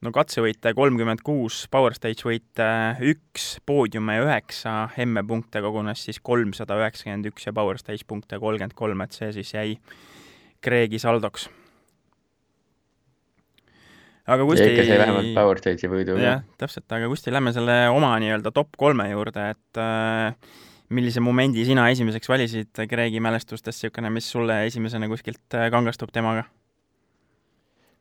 no 0.01 0.11
katsevõite 0.15 0.73
kolmkümmend 0.77 1.21
kuus, 1.25 1.63
Power 1.71 1.95
Stage 1.97 2.25
võite 2.25 2.67
üks, 3.11 3.53
poodiume 3.67 4.17
üheksa, 4.23 4.75
emme-punkte 5.01 5.61
kogunes 5.63 6.05
siis 6.07 6.21
kolmsada 6.23 6.77
üheksakümmend 6.81 7.29
üks 7.31 7.47
ja 7.47 7.55
Power 7.55 7.79
Stage 7.81 8.07
punkte 8.09 8.41
kolmkümmend 8.41 8.77
kolm, 8.77 9.05
et 9.05 9.17
see 9.17 9.31
siis 9.37 9.53
jäi 9.55 9.75
Kreegi 10.61 10.99
saldoks. 11.01 11.47
aga 14.31 14.45
Kusti 14.45 14.67
ikka 14.69 14.83
sai 14.87 14.97
vähemalt 15.01 15.31
Power 15.37 15.61
Stage'i 15.61 15.89
võidu 15.91 16.17
jah, 16.21 16.43
täpselt, 16.61 16.89
aga 16.93 17.09
Kusti, 17.11 17.33
lähme 17.33 17.53
selle 17.53 17.77
oma 17.93 18.13
nii-öelda 18.21 18.53
top 18.55 18.77
kolme 18.81 19.09
juurde, 19.11 19.47
et 19.53 19.81
äh, 19.81 20.59
millise 20.91 21.23
momendi 21.23 21.65
sina 21.67 21.87
esimeseks 21.91 22.29
valisid 22.29 22.81
Kreegi 22.89 23.21
mälestustest, 23.23 23.83
niisugune, 23.83 24.11
mis 24.13 24.27
sulle 24.31 24.65
esimesena 24.67 25.09
kuskilt 25.11 25.57
äh, 25.57 25.69
kangastub 25.73 26.11
temaga? 26.13 26.47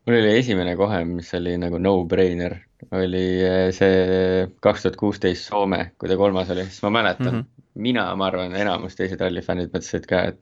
mul 0.07 0.17
oli 0.17 0.31
esimene 0.39 0.75
kohe, 0.77 1.03
mis 1.05 1.29
oli 1.37 1.57
nagu 1.61 1.79
no-brainer, 1.79 2.57
oli 2.97 3.25
eh, 3.45 3.67
see 3.77 4.47
kaks 4.65 4.87
tuhat 4.87 4.97
kuusteist 5.01 5.51
Soome, 5.51 5.91
kui 6.01 6.09
ta 6.11 6.17
kolmas 6.19 6.51
oli, 6.55 6.65
siis 6.67 6.83
ma 6.87 6.91
mäletan 6.99 7.35
mm. 7.35 7.41
-hmm. 7.41 7.67
mina, 7.87 8.07
ma 8.17 8.27
arvan, 8.31 8.57
enamus 8.57 8.97
teised 8.97 9.21
rallifännid 9.21 9.71
mõtlesid 9.75 10.09
ka, 10.09 10.23
et 10.33 10.41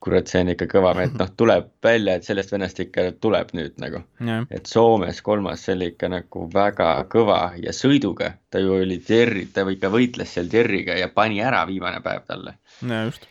kurat, 0.00 0.28
see 0.30 0.42
on 0.44 0.52
ikka 0.52 0.68
kõva 0.70 0.92
mees, 0.94 1.10
noh, 1.18 1.30
tuleb 1.38 1.70
välja, 1.82 2.14
et 2.18 2.26
sellest 2.26 2.52
vennast 2.54 2.78
ikka 2.82 3.08
tuleb 3.22 3.50
nüüd 3.58 3.80
nagu. 3.82 4.04
jah, 4.24 4.44
et 4.54 4.70
Soomes 4.70 5.22
kolmas, 5.26 5.64
see 5.64 5.74
oli 5.74 5.90
ikka 5.92 6.10
nagu 6.12 6.44
väga 6.52 6.90
kõva 7.10 7.40
ja 7.58 7.74
sõiduga, 7.74 8.32
ta 8.50 8.62
ju 8.62 8.76
oli 8.78 9.00
Jerry, 9.08 9.48
ta 9.54 9.66
ikka 9.68 9.90
võitles 9.94 10.36
seal 10.36 10.50
Jerryga 10.52 10.98
ja 10.98 11.10
pani 11.14 11.42
ära 11.42 11.64
viimane 11.68 12.02
päev 12.04 12.28
talle. 12.30 12.58
Ja 12.82 13.02
just. 13.08 13.26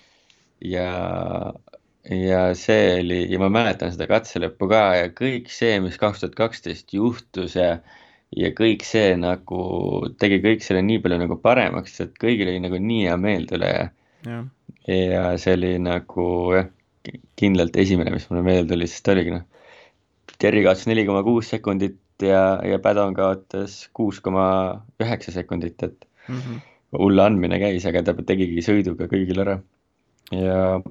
Ja, 0.66 0.90
ja 2.10 2.42
see 2.58 2.98
oli 3.00 3.22
ja 3.32 3.40
ma 3.40 3.52
mäletan 3.54 3.94
seda 3.94 4.08
katse 4.10 4.42
lõppu 4.42 4.68
ka 4.72 4.84
ja 4.98 5.14
kõik 5.16 5.52
see, 5.54 5.78
mis 5.84 6.00
kaks 6.02 6.24
tuhat 6.24 6.36
kaksteist 6.40 6.94
juhtus 6.98 7.56
ja 7.56 7.78
ja 8.36 8.50
kõik 8.52 8.84
see 8.84 9.14
nagu 9.16 9.62
tegi 10.20 10.42
kõik 10.44 10.66
selle 10.66 10.82
nii 10.84 11.00
palju 11.04 11.20
nagu 11.22 11.38
paremaks, 11.40 12.00
et 12.04 12.18
kõigil 12.20 12.50
oli 12.52 12.60
nagu 12.60 12.80
nii 12.82 13.06
hea 13.08 13.16
meel 13.22 13.48
tule 13.48 13.70
ja 13.72 13.86
ja 14.88 15.24
see 15.42 15.56
oli 15.58 15.76
nagu 15.84 16.26
jah, 16.56 16.68
kindlalt 17.40 17.78
esimene, 17.80 18.12
mis 18.14 18.28
mulle 18.30 18.44
meelde 18.46 18.74
tuli, 18.74 18.90
sest 18.90 19.14
oligi 19.14 19.36
noh, 19.36 19.46
Terri 20.38 20.62
kaotas 20.66 20.86
neli 20.90 21.06
koma 21.08 21.24
kuus 21.26 21.48
sekundit 21.50 21.98
ja, 22.22 22.60
ja 22.66 22.78
Padon 22.84 23.16
kaotas 23.18 23.88
kuus 23.96 24.20
koma 24.22 24.48
üheksa 25.02 25.34
sekundit, 25.34 25.82
et 25.84 26.06
mm 26.28 26.36
-hmm. 26.36 26.60
hull 27.00 27.24
andmine 27.24 27.60
käis, 27.62 27.86
aga 27.90 28.04
ta 28.04 28.14
tegigi 28.14 28.62
sõiduga 28.66 29.08
kõigil 29.10 29.42
ära. 29.42 29.60
ja, 30.32 30.82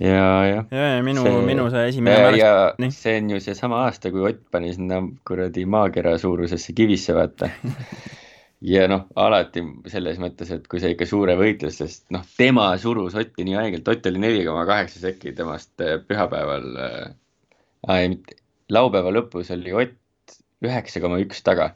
ja 0.00 0.24
jah. 0.48 0.66
ja, 0.70 0.86
ja 0.96 1.02
minu, 1.02 1.24
minu 1.46 1.68
see 1.70 1.88
esimene 1.88 2.16
ja, 2.16 2.26
mälestus 2.30 2.84
ja 2.84 2.90
see 3.02 3.16
on 3.20 3.30
ju 3.30 3.40
seesama 3.40 3.84
aasta, 3.84 4.10
kui 4.10 4.30
Ott 4.30 4.44
pani 4.50 4.74
sinna 4.74 5.02
kuradi 5.28 5.66
maakera 5.66 6.18
suurusesse 6.18 6.72
kivisse, 6.72 7.14
vaata. 7.14 7.50
ja 8.64 8.86
noh, 8.88 9.04
alati 9.20 9.62
selles 9.92 10.18
mõttes, 10.22 10.50
et 10.54 10.64
kui 10.70 10.80
sa 10.80 10.90
ikka 10.92 11.06
suure 11.08 11.36
võitlus, 11.38 11.78
sest 11.82 12.06
noh, 12.14 12.24
tema 12.38 12.70
surus 12.80 13.16
Otti 13.18 13.44
nii 13.46 13.58
haigelt, 13.58 13.88
Ott 13.92 14.08
oli 14.08 14.22
neli 14.22 14.44
koma 14.46 14.64
kaheksa 14.68 15.02
sekki 15.02 15.34
temast 15.36 15.84
eh, 15.84 15.98
pühapäeval 16.00 16.68
äh,, 16.80 17.14
ei 17.98 18.12
mitte, 18.14 18.38
laupäeva 18.72 19.12
lõpus 19.14 19.52
oli 19.54 19.74
Ott 19.76 20.36
üheksa 20.64 21.02
koma 21.04 21.20
üks 21.22 21.42
taga. 21.44 21.74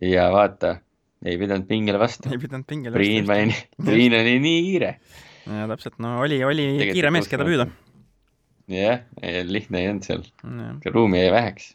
ja 0.00 0.28
vaata, 0.32 0.78
ei 1.26 1.36
pidanud 1.40 1.68
pingele 1.68 2.00
vastu. 2.00 2.30
ei 2.32 2.40
pidanud 2.40 2.68
pingele 2.68 2.96
Priin 2.96 3.28
pani, 3.28 3.56
Priin 3.84 4.16
oli 4.16 4.38
nii 4.44 4.62
kiire. 4.70 4.94
ja 5.44 5.68
täpselt, 5.74 5.98
no 6.00 6.18
oli, 6.22 6.40
oli 6.44 6.70
Tegelikult 6.70 7.02
kiire 7.02 7.12
mees, 7.12 7.28
keda 7.28 7.48
püüda. 7.48 7.68
jah, 8.72 9.04
lihtne 9.44 9.84
ei 9.84 9.92
olnud 9.92 10.08
seal, 10.08 10.24
ruumi 10.94 11.26
jäi 11.26 11.34
väheks. 11.34 11.74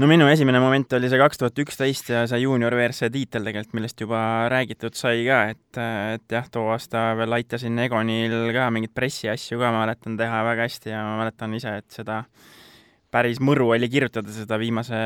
No 0.00 0.06
minu 0.08 0.24
esimene 0.32 0.60
moment 0.62 0.94
oli 0.96 1.10
see 1.12 1.18
kaks 1.20 1.40
tuhat 1.42 1.58
üksteist 1.60 2.08
ja 2.08 2.22
see 2.28 2.38
juunior 2.40 2.72
WRC 2.72 3.10
tiitel 3.12 3.44
tegelikult, 3.44 3.74
millest 3.76 4.00
juba 4.00 4.20
räägitud 4.48 4.96
sai 4.96 5.26
ka, 5.26 5.40
et, 5.52 5.80
et 6.16 6.36
jah, 6.36 6.46
too 6.52 6.70
aasta 6.72 7.10
veel 7.18 7.36
aitasin 7.36 7.76
Egonil 7.84 8.48
ka 8.56 8.70
mingeid 8.72 8.94
pressiasju 8.96 9.60
ka 9.60 9.72
mäletan 9.74 10.16
teha 10.16 10.38
väga 10.46 10.64
hästi 10.64 10.94
ja 10.94 11.02
ma 11.04 11.18
mäletan 11.20 11.56
ise, 11.58 11.74
et 11.82 11.92
seda 11.92 12.22
päris 13.12 13.42
mõru 13.44 13.68
oli 13.74 13.90
kirjutada 13.92 14.32
seda 14.32 14.56
viimase, 14.62 15.00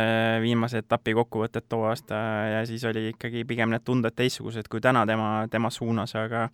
viimase 0.44 0.84
etapi 0.84 1.16
kokkuvõtet 1.18 1.66
too 1.72 1.88
aasta 1.88 2.20
ja 2.52 2.60
siis 2.68 2.84
oli 2.86 3.08
ikkagi 3.10 3.42
pigem 3.48 3.74
need 3.74 3.82
tunded 3.82 4.14
teistsugused 4.14 4.70
kui 4.70 4.84
täna 4.84 5.02
tema, 5.10 5.48
tema 5.50 5.72
suunas, 5.74 6.14
aga 6.20 6.46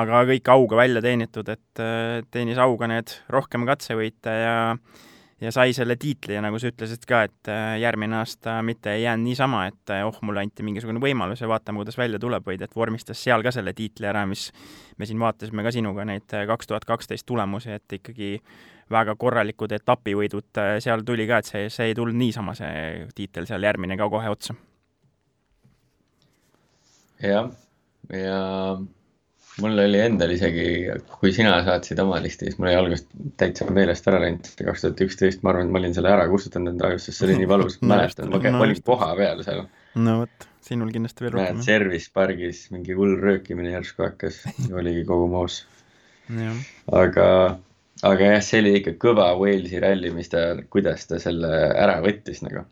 aga 0.00 0.24
kõik 0.26 0.50
auga 0.50 0.82
välja 0.82 1.04
teenitud, 1.06 1.46
et 1.54 1.84
teenis 2.34 2.58
auga 2.62 2.90
need 2.90 3.14
rohkem 3.30 3.62
katsevõite 3.68 4.34
ja 4.40 4.58
ja 5.40 5.52
sai 5.52 5.72
selle 5.72 5.96
tiitli 5.96 6.34
ja 6.36 6.42
nagu 6.44 6.58
sa 6.60 6.68
ütlesid 6.70 7.06
ka, 7.08 7.22
et 7.28 7.50
äh, 7.50 7.78
järgmine 7.80 8.18
aasta 8.20 8.58
mitte 8.66 8.92
ei 8.94 9.04
jäänud 9.06 9.24
niisama, 9.30 9.64
et 9.70 9.92
äh, 9.94 10.02
oh, 10.06 10.18
mulle 10.26 10.44
anti 10.44 10.64
mingisugune 10.66 11.00
võimalus 11.02 11.40
ja 11.40 11.48
vaatame, 11.48 11.80
kuidas 11.80 11.98
välja 11.98 12.20
tuleb, 12.20 12.44
vaid 12.46 12.62
et 12.64 12.76
vormistas 12.76 13.22
seal 13.24 13.44
ka 13.46 13.52
selle 13.54 13.72
tiitli 13.76 14.10
ära, 14.10 14.26
mis 14.28 14.50
me 14.98 15.08
siin 15.08 15.20
vaatasime 15.22 15.64
ka 15.64 15.72
sinuga 15.74 16.04
neid 16.08 16.36
kaks 16.52 16.70
tuhat 16.70 16.84
kaksteist 16.88 17.26
tulemusi, 17.26 17.72
et 17.78 17.98
ikkagi 18.00 18.36
väga 18.90 19.14
korralikud 19.16 19.72
etapivõidud 19.72 20.62
seal 20.82 21.04
tuli 21.06 21.26
ka, 21.30 21.40
et 21.40 21.48
see, 21.48 21.66
see 21.72 21.90
ei 21.90 21.96
tulnud 21.96 22.18
niisama, 22.18 22.56
see 22.58 23.06
tiitel 23.16 23.48
seal 23.48 23.64
järgmine 23.64 23.96
ka 23.96 24.10
kohe 24.12 24.32
otsa. 24.32 24.56
jah, 27.20 27.50
ja 28.12 28.40
mul 29.58 29.82
oli 29.82 30.00
endal 30.00 30.32
isegi, 30.34 30.66
kui 31.18 31.32
sina 31.34 31.56
saatsid 31.66 31.98
oma 32.02 32.20
listi, 32.22 32.48
siis 32.48 32.58
mul 32.60 32.70
oli 32.70 32.78
algusest 32.78 33.08
täitsa 33.40 33.66
meelest 33.74 34.06
ära 34.10 34.20
läinud, 34.22 34.50
kaks 34.60 34.84
tuhat 34.84 35.02
üksteist, 35.06 35.42
ma 35.44 35.52
arvan, 35.52 35.68
et 35.68 35.74
ma 35.74 35.80
olin 35.82 35.96
selle 35.96 36.12
ära 36.12 36.28
kustutanud 36.30 36.74
enda 36.74 36.90
ajust, 36.90 37.10
sest 37.10 37.20
see 37.20 37.28
oli 37.28 37.40
nii 37.42 37.50
valus, 37.50 37.80
mäletan, 37.82 38.30
ma 38.32 38.40
no 38.46 38.62
olin 38.66 38.82
koha 38.86 39.10
peal 39.18 39.42
seal. 39.46 39.64
no 40.06 40.20
vot, 40.22 40.46
sinul 40.66 40.92
kindlasti 40.94 41.26
veel 41.26 41.34
rohkem. 41.36 41.64
service 41.66 42.12
pargis 42.14 42.62
mingi 42.74 42.96
hull 42.96 43.16
röökimine 43.20 43.74
järsku 43.74 44.06
hakkas, 44.06 44.42
oligi 44.82 45.04
kogu 45.08 45.26
moos. 45.32 45.62
aga, 47.02 47.26
aga 48.06 48.30
jah, 48.34 48.44
see 48.46 48.62
oli 48.62 48.76
ikka 48.80 48.94
kõva 49.02 49.32
Walesi 49.40 49.82
ralli, 49.82 50.12
mis 50.14 50.30
ta, 50.32 50.44
kuidas 50.70 51.08
ta 51.10 51.18
selle 51.22 51.50
ära 51.74 51.98
võttis 52.04 52.44
nagu. 52.46 52.68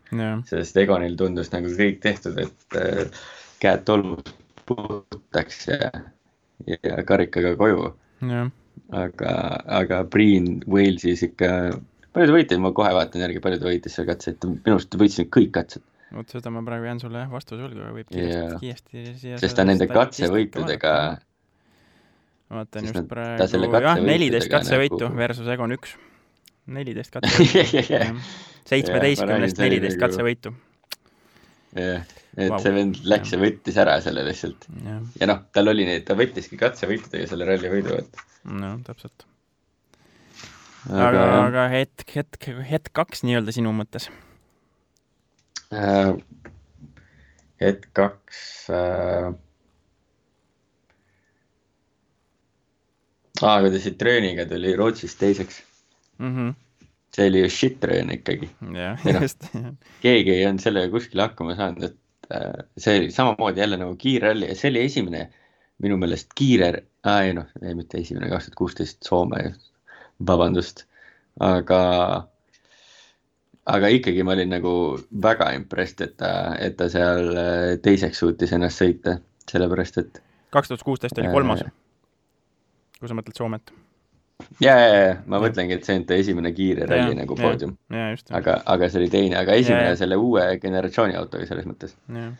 sest 0.49 0.79
Egonil 0.79 1.19
tundus 1.19 1.51
nagu 1.55 1.75
kõik 1.75 1.99
tehtud, 2.05 2.39
et 2.45 2.79
äh, 2.79 3.25
käed 3.59 3.83
tolmust 3.89 4.31
puhtaks 4.69 5.65
ja, 5.67 5.89
ja 6.67 7.03
karikaga 7.07 7.55
koju. 7.59 7.93
aga, 8.91 9.31
aga 9.79 10.03
Priin 10.09 10.59
Walesis 10.67 11.21
ikka, 11.27 11.51
palju 12.15 12.27
ta 12.31 12.35
võitis, 12.35 12.59
ma 12.59 12.71
kohe 12.75 12.91
vaatan 12.95 13.21
järgi, 13.21 13.39
palju 13.43 13.59
ta 13.61 13.69
võitis 13.69 13.95
seal 13.95 14.07
katseid, 14.09 14.43
minu 14.49 14.75
arust 14.75 14.89
ta 14.91 14.97
võitis 15.01 15.21
kõik 15.29 15.51
katsed, 15.55 15.83
vot 16.15 16.31
seda 16.33 16.49
ma 16.53 16.63
praegu 16.65 16.87
jään 16.89 16.99
sulle 17.03 17.21
jah 17.21 17.29
vastuse 17.31 17.61
võlgu, 17.61 17.83
aga 17.85 17.95
võib 17.99 18.09
kiiresti, 18.09 18.59
kiiresti 18.63 19.03
siia 19.21 19.37
sest 19.41 19.55
ta 19.59 19.65
nende 19.67 19.87
katsevõitudega, 19.91 20.93
vaatan 22.49 22.89
just 22.89 23.05
praegu, 23.11 23.73
jah, 23.77 24.01
neliteist 24.01 24.49
katsevõitu 24.51 25.03
nagu- 25.05 25.21
versus 25.21 25.47
Egon 25.53 25.75
üks. 25.77 25.93
neliteist 26.69 27.13
katsevõitu. 27.13 28.09
seitsmeteistkümnest 28.69 29.61
neliteist 29.61 29.97
nagu- 29.97 30.07
katsevõitu. 30.07 30.53
Et 32.39 32.51
Vau. 32.51 32.59
see 32.61 32.73
vend 32.75 32.99
läks 33.09 33.33
ja 33.33 33.39
võttis 33.41 33.79
ära 33.81 33.97
selle 34.03 34.23
lihtsalt. 34.27 34.67
jah, 34.85 35.01
ja 35.21 35.29
noh, 35.31 35.41
tal 35.55 35.71
oli 35.71 35.87
neid, 35.87 36.05
ta 36.07 36.17
võttiski 36.19 36.59
katsevõitudega 36.59 37.27
selle 37.29 37.47
ralli 37.49 37.71
võidu, 37.71 37.97
et 37.99 38.23
no 38.45 38.75
täpselt. 38.85 39.25
aga, 40.87 41.09
aga, 41.09 41.41
aga 41.47 41.67
hetk, 41.73 42.07
hetk, 42.15 42.49
hetk 42.69 42.93
kaks 42.95 43.25
nii-öelda 43.27 43.55
sinu 43.55 43.73
mõttes. 43.75 44.09
äh, 45.73 46.13
hetk 47.63 47.89
kaks 47.97 48.39
äh,. 48.75 49.33
aa, 53.41 53.59
kui 53.63 53.73
ta 53.73 53.83
Citrooniga 53.83 54.47
tuli 54.47 54.75
Rootsist 54.79 55.19
teiseks, 55.19 55.63
see 57.15 57.27
oli 57.29 57.43
ju 57.43 57.49
Citroen 57.53 58.13
ikkagi, 58.13 58.49
noh. 58.69 59.03
keegi 60.03 60.35
ei 60.35 60.45
olnud 60.47 60.63
sellega 60.63 60.91
kuskile 60.93 61.25
hakkama 61.27 61.55
saanud, 61.57 61.89
et 61.89 62.33
äh, 62.35 62.65
see 62.77 62.99
oli 63.01 63.11
samamoodi 63.15 63.63
jälle 63.63 63.79
nagu 63.81 63.95
kiire 63.99 64.29
ralli 64.29 64.51
ja 64.51 64.57
see 64.57 64.71
oli 64.73 64.85
esimene 64.85 65.25
minu 65.83 65.97
meelest 65.97 66.35
kiire, 66.37 66.71
ei 67.07 67.33
noh, 67.33 67.49
ei 67.63 67.75
mitte 67.77 68.01
esimene, 68.01 68.29
kaks 68.31 68.49
tuhat 68.49 68.59
kuusteist 68.59 69.07
Soome, 69.07 69.53
vabandust, 70.27 70.85
aga 71.39 71.81
aga 73.69 73.91
ikkagi 73.93 74.25
ma 74.25 74.33
olin 74.35 74.53
nagu 74.53 74.73
väga 75.23 75.51
impressed, 75.57 76.01
et 76.05 76.17
ta, 76.19 76.31
et 76.59 76.77
ta 76.79 76.89
seal 76.91 77.29
äh, 77.33 77.75
teiseks 77.83 78.21
suutis 78.21 78.53
ennast 78.55 78.81
sõita, 78.83 79.19
sellepärast 79.49 80.01
et 80.03 80.23
kaks 80.53 80.71
tuhat 80.71 80.85
kuusteist 80.85 81.21
oli 81.21 81.31
kolmas, 81.33 81.63
kui 82.99 83.09
sa 83.09 83.17
mõtled 83.17 83.37
Soomet. 83.37 83.73
ja, 84.63 84.75
ja, 84.75 84.89
ja 84.95 85.15
ma 85.29 85.39
mõtlengi, 85.43 85.77
et 85.77 85.87
see 85.87 85.97
on 85.99 86.05
ta 86.09 86.17
esimene 86.19 86.51
kiire 86.55 86.87
ralli 86.89 87.15
nagu 87.17 87.35
poodium, 87.39 87.75
aga, 88.35 88.59
aga 88.65 88.89
see 88.89 89.01
oli 89.03 89.09
teine, 89.13 89.37
aga 89.39 89.55
esimene 89.59 89.89
Jaa, 89.89 89.95
jaa. 89.95 89.99
selle 90.03 90.19
uue 90.19 90.45
generatsiooni 90.61 91.17
autoga 91.19 91.47
selles 91.49 91.67
mõttes. 91.69 91.95
Jah, 92.15 92.31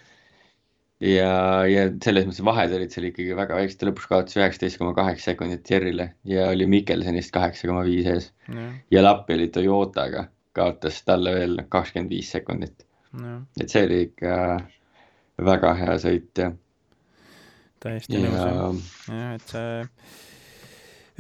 ja, 1.04 1.32
ja 1.70 1.86
selles 2.04 2.28
mõttes 2.28 2.44
vahed 2.46 2.74
olid 2.76 2.92
seal 2.96 3.10
ikkagi 3.10 3.36
väga 3.38 3.60
väiksed, 3.60 3.80
ta 3.80 3.88
lõpuks 3.90 4.10
kaotas 4.12 4.40
üheksateist 4.40 4.82
koma 4.82 4.96
kaheksa 4.98 5.32
sekundit 5.32 5.70
Jerrile 5.72 6.10
ja 6.28 6.50
oli 6.52 6.68
Mikkelsonist 6.72 7.32
kaheksa 7.36 7.70
koma 7.72 7.86
viis 7.88 8.08
ees. 8.12 8.32
Ja 8.92 9.04
Lappi 9.04 9.38
oli 9.38 9.48
Toyotaga, 9.56 10.28
kaotas 10.58 11.04
talle 11.08 11.36
veel 11.36 11.62
kakskümmend 11.70 12.12
viis 12.12 12.32
sekundit, 12.36 12.84
et 13.60 13.70
see 13.70 13.86
oli 13.88 14.02
ikka 14.10 14.34
väga 15.40 15.74
hea 15.80 15.94
sõit 16.04 16.44
ja, 16.44 16.50
täiesti 17.80 18.20
nõus 18.20 18.36
ja 18.36 18.50
jah, 19.16 19.38
et 19.38 19.54
see 19.54 19.70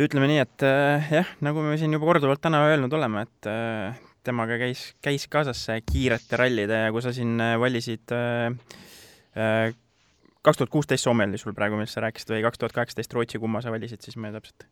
ütleme 0.06 0.30
nii, 0.32 0.40
et 0.44 0.66
äh, 0.68 1.12
jah, 1.20 1.36
nagu 1.46 1.64
me 1.66 1.76
siin 1.80 1.94
juba 1.96 2.08
korduvalt 2.08 2.42
täna 2.44 2.62
öelnud 2.70 2.94
oleme, 2.96 3.26
et 3.28 3.50
äh, 3.52 4.00
temaga 4.26 4.60
käis, 4.62 4.90
käis 5.04 5.28
kaasas 5.32 5.62
see 5.68 5.80
kiirete 5.88 6.40
rallide 6.40 6.86
ja 6.86 6.94
kui 6.96 7.04
sa 7.04 7.14
siin 7.16 7.40
äh, 7.44 7.56
valisid 7.60 8.14
kaks 10.44 10.58
tuhat 10.60 10.72
kuusteist 10.72 11.06
Soome 11.06 11.28
oli 11.28 11.40
sul 11.40 11.54
praegu, 11.56 11.78
millest 11.78 11.98
sa 11.98 12.04
rääkisid 12.04 12.32
või 12.34 12.44
kaks 12.44 12.62
tuhat 12.62 12.76
kaheksateist 12.76 13.14
Rootsi, 13.16 13.40
kumma 13.40 13.62
sa 13.64 13.74
valisid, 13.74 14.02
siis 14.04 14.16
ma 14.20 14.32
täpselt. 14.34 14.66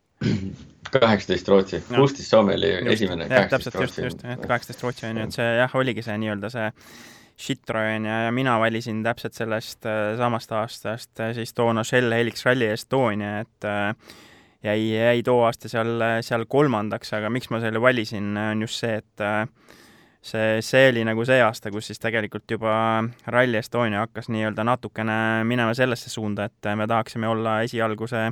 kaheksateist 0.95 1.51
Rootsi, 1.51 1.81
kuusteist 1.91 2.31
Soome 2.31 2.55
oli 2.57 2.71
esimene, 2.95 3.27
jah, 3.29 3.49
täpselt 3.51 3.77
just, 3.83 3.99
just, 4.01 4.23
et. 4.23 4.47
kaheksateist 4.47 4.83
Rootsi 4.83 5.07
on 5.09 5.21
ju, 5.21 5.27
et 5.27 5.37
see 5.37 5.49
jah, 5.59 5.77
oligi 5.79 6.05
see 6.07 6.17
nii-öelda 6.23 6.51
see 6.55 6.71
Citroen 7.37 8.07
ja, 8.09 8.21
ja 8.25 8.31
mina 8.33 8.55
valisin 8.57 9.03
täpselt 9.05 9.35
sellest 9.37 9.85
samast 10.17 10.55
aastast 10.57 11.21
siis 11.37 11.53
toona 11.53 11.83
Shell 11.85 12.15
Helix 12.15 12.47
Rally 12.47 12.71
Estonia, 12.73 13.43
et 13.45 13.67
äh, 13.69 13.91
jäi, 14.63 14.91
jäi 14.93 15.23
too 15.23 15.41
aasta 15.45 15.69
seal, 15.71 16.01
seal 16.25 16.45
kolmandaks, 16.49 17.13
aga 17.17 17.29
miks 17.33 17.51
ma 17.53 17.61
selle 17.63 17.81
valisin, 17.81 18.35
on 18.37 18.61
just 18.65 18.81
see, 18.83 19.01
et 19.01 19.25
see, 20.21 20.61
see 20.65 20.87
oli 20.91 21.03
nagu 21.07 21.25
see 21.27 21.41
aasta, 21.43 21.71
kus 21.73 21.91
siis 21.91 22.01
tegelikult 22.03 22.49
juba 22.51 23.03
Rally 23.27 23.59
Estonia 23.59 24.05
hakkas 24.05 24.31
nii-öelda 24.33 24.65
natukene 24.67 25.19
minema 25.47 25.75
sellesse 25.77 26.09
suunda, 26.13 26.47
et 26.49 26.71
me 26.75 26.87
tahaksime 26.87 27.29
olla 27.29 27.61
esialgu 27.67 28.09
see 28.09 28.31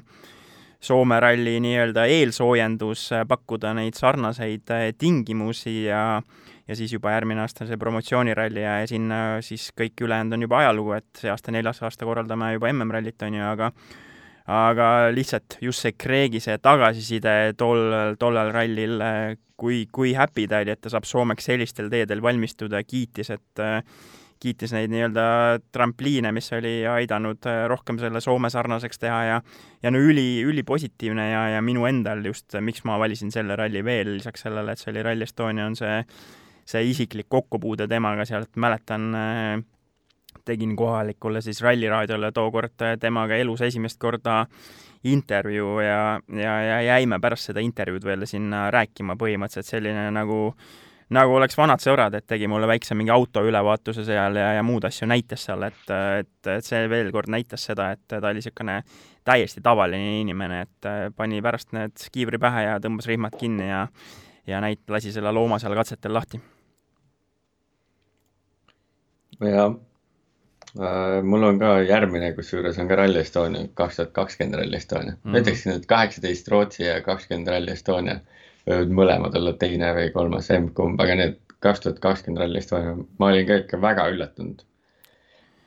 Soome 0.86 1.16
ralli 1.20 1.56
nii-öelda 1.64 2.04
eelsoojendus, 2.12 3.08
pakkuda 3.26 3.72
neid 3.74 3.96
sarnaseid 3.98 4.70
tingimusi 5.00 5.86
ja 5.88 6.22
ja 6.68 6.76
siis 6.76 6.94
juba 6.94 7.14
järgmine 7.14 7.42
aasta 7.42 7.66
see 7.66 7.78
promotsiooniralli 7.78 8.62
ja, 8.62 8.80
ja 8.82 8.90
sinna 8.90 9.20
siis 9.46 9.70
kõik 9.78 10.02
ülejäänud 10.06 10.34
on 10.38 10.46
juba 10.46 10.60
ajalugu, 10.64 10.96
et 10.98 11.22
see 11.22 11.30
aasta 11.30 11.54
neljas 11.54 11.82
aasta 11.86 12.06
korraldame 12.06 12.52
juba 12.56 12.72
MM-rallit, 12.74 13.22
on 13.28 13.38
ju, 13.38 13.44
aga 13.46 13.72
aga 14.46 14.90
lihtsalt 15.16 15.58
just 15.62 15.86
see 15.86 15.96
Kreegi 15.98 16.42
see 16.44 16.58
tagasiside 16.62 17.56
tol, 17.58 18.16
tollel 18.22 18.52
rallil, 18.54 19.02
kui, 19.58 19.86
kui 19.92 20.14
happy 20.14 20.46
ta 20.52 20.62
oli, 20.62 20.76
et 20.76 20.84
ta 20.84 20.92
saab 20.94 21.08
Soomeks 21.10 21.50
sellistel 21.50 21.90
teedel 21.90 22.22
valmistuda, 22.22 22.84
kiitis, 22.86 23.32
et 23.34 23.66
kiitis 24.46 24.74
neid 24.76 24.92
nii-öelda 24.94 25.26
trampliine, 25.74 26.32
mis 26.36 26.52
oli 26.56 26.78
aidanud 26.90 27.48
äh, 27.50 27.64
rohkem 27.72 28.00
selle 28.02 28.22
Soome 28.22 28.52
sarnaseks 28.54 29.00
teha 29.02 29.20
ja 29.30 29.38
ja 29.84 29.92
no 29.94 30.02
üli, 30.02 30.44
ülipositiivne 30.46 31.30
ja, 31.32 31.44
ja 31.56 31.62
minu 31.66 31.86
endal 31.90 32.24
just, 32.26 32.58
miks 32.62 32.84
ma 32.88 33.00
valisin 33.02 33.32
selle 33.34 33.56
ralli 33.58 33.84
veel 33.86 34.16
lisaks 34.18 34.46
sellele, 34.46 34.74
et 34.74 34.82
see 34.82 34.92
oli 34.94 35.06
Rally 35.06 35.28
Estonia, 35.28 35.70
on 35.70 35.78
see 35.80 36.02
see 36.66 36.82
isiklik 36.90 37.28
kokkupuude 37.30 37.86
temaga 37.88 38.26
sealt, 38.26 38.56
mäletan 38.58 39.12
äh, 39.16 39.60
tegin 40.46 40.76
kohalikule 40.76 41.42
siis 41.42 41.62
Ralliraadiole 41.66 42.32
tookord 42.36 42.82
äh, 42.86 42.96
temaga 43.02 43.38
elus 43.42 43.62
esimest 43.66 44.00
korda 44.00 44.46
intervjuu 45.06 45.80
ja, 45.86 46.20
ja, 46.34 46.56
ja 46.66 46.82
jäime 46.82 47.20
pärast 47.22 47.52
seda 47.52 47.62
intervjuud 47.62 48.06
veel 48.06 48.26
sinna 48.30 48.68
rääkima 48.74 49.18
põhimõtteliselt 49.20 49.76
selline 49.78 50.10
nagu 50.16 50.56
nagu 51.14 51.36
oleks 51.38 51.58
vanad 51.58 51.82
sõbrad, 51.84 52.16
et 52.18 52.26
tegi 52.26 52.48
mulle 52.50 52.66
väikse 52.66 52.96
mingi 52.98 53.14
auto 53.14 53.44
ülevaatuse 53.46 54.06
seal 54.08 54.40
ja, 54.40 54.48
ja 54.58 54.64
muud 54.66 54.88
asju 54.88 55.06
näitas 55.10 55.44
seal, 55.46 55.62
et, 55.68 55.84
et, 55.94 56.50
et 56.50 56.66
see 56.66 56.88
veel 56.90 57.12
kord 57.14 57.30
näitas 57.30 57.68
seda, 57.70 57.92
et 57.94 58.02
ta 58.10 58.24
oli 58.24 58.40
niisugune 58.40 58.80
täiesti 59.26 59.62
tavaline 59.66 60.22
inimene, 60.24 60.62
et 60.66 60.90
äh, 60.90 61.02
pani 61.16 61.42
pärast 61.46 61.76
need 61.78 62.08
kiivri 62.14 62.42
pähe 62.42 62.66
ja 62.66 62.78
tõmbas 62.82 63.10
rihmad 63.10 63.38
kinni 63.38 63.70
ja 63.70 63.86
ja 64.48 64.62
näit-, 64.62 64.86
lasi 64.90 65.12
selle 65.12 65.32
looma 65.34 65.60
seal 65.60 65.76
katsetel 65.78 66.14
lahti. 66.14 66.42
jah, 69.42 69.74
mul 71.24 71.44
on 71.48 71.60
ka 71.60 71.78
järgmine, 71.88 72.34
kusjuures 72.36 72.78
on 72.82 72.90
ka 72.90 72.98
Rally 73.00 73.22
Estonia, 73.22 73.68
kaks 73.80 74.00
tuhat 74.00 74.12
kakskümmend 74.16 74.60
Rally 74.60 74.76
Estonia 74.76 75.14
mm. 75.14 75.32
-hmm. 75.32 75.40
ütleksin, 75.40 75.72
et 75.72 75.86
kaheksateist 75.86 76.48
Rootsi 76.52 76.84
ja 76.84 77.02
kakskümmend 77.02 77.48
Rally 77.48 77.72
Estonia 77.72 78.20
võivad 78.66 78.92
mõlemad 79.00 79.38
olla 79.38 79.54
teine 79.62 79.94
või 79.96 80.12
kolmas 80.14 80.50
emb-kumb, 80.52 81.02
aga 81.02 81.16
need 81.16 81.38
kaks 81.64 81.84
tuhat 81.86 82.00
kakskümmend 82.04 82.44
Rally 82.44 82.60
Estonia, 82.60 82.96
ma 83.20 83.32
olin 83.32 83.48
ka 83.48 83.60
ikka 83.64 83.82
väga 83.82 84.10
üllatunud. 84.14 84.64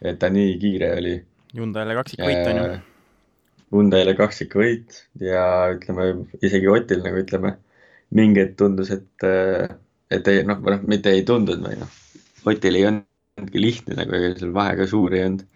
et 0.02 0.18
ta 0.18 0.28
nii 0.30 0.58
kiire 0.62 0.92
oli. 0.94 1.14
Hyundai'le 1.56 1.94
kaksikvõit 1.98 2.50
on 2.50 2.58
ju. 2.58 2.66
Hyundai'le 3.72 4.14
kaksikvõit 4.14 5.00
ja 5.20 5.44
ütleme 5.74 6.10
isegi 6.42 6.68
Otil 6.68 7.02
nagu 7.02 7.18
ütleme, 7.18 7.56
mingi 8.14 8.44
hetk 8.44 8.56
tundus, 8.60 8.92
et, 8.94 9.26
et 10.10 10.28
ei 10.28 10.44
noh, 10.46 10.60
noh, 10.62 10.84
mitte 10.86 11.10
ei 11.10 11.24
tundunud, 11.26 11.66
või 11.66 11.80
noh, 11.80 11.96
Otil 12.46 12.78
ei 12.78 12.86
olnudki 13.38 13.62
lihtne 13.62 13.96
nagu, 13.98 14.18
ega 14.18 14.34
seal 14.38 14.52
vahe 14.56 14.74
ka 14.78 14.88
suur 14.90 15.16
ei 15.16 15.24
olnud. 15.28 15.46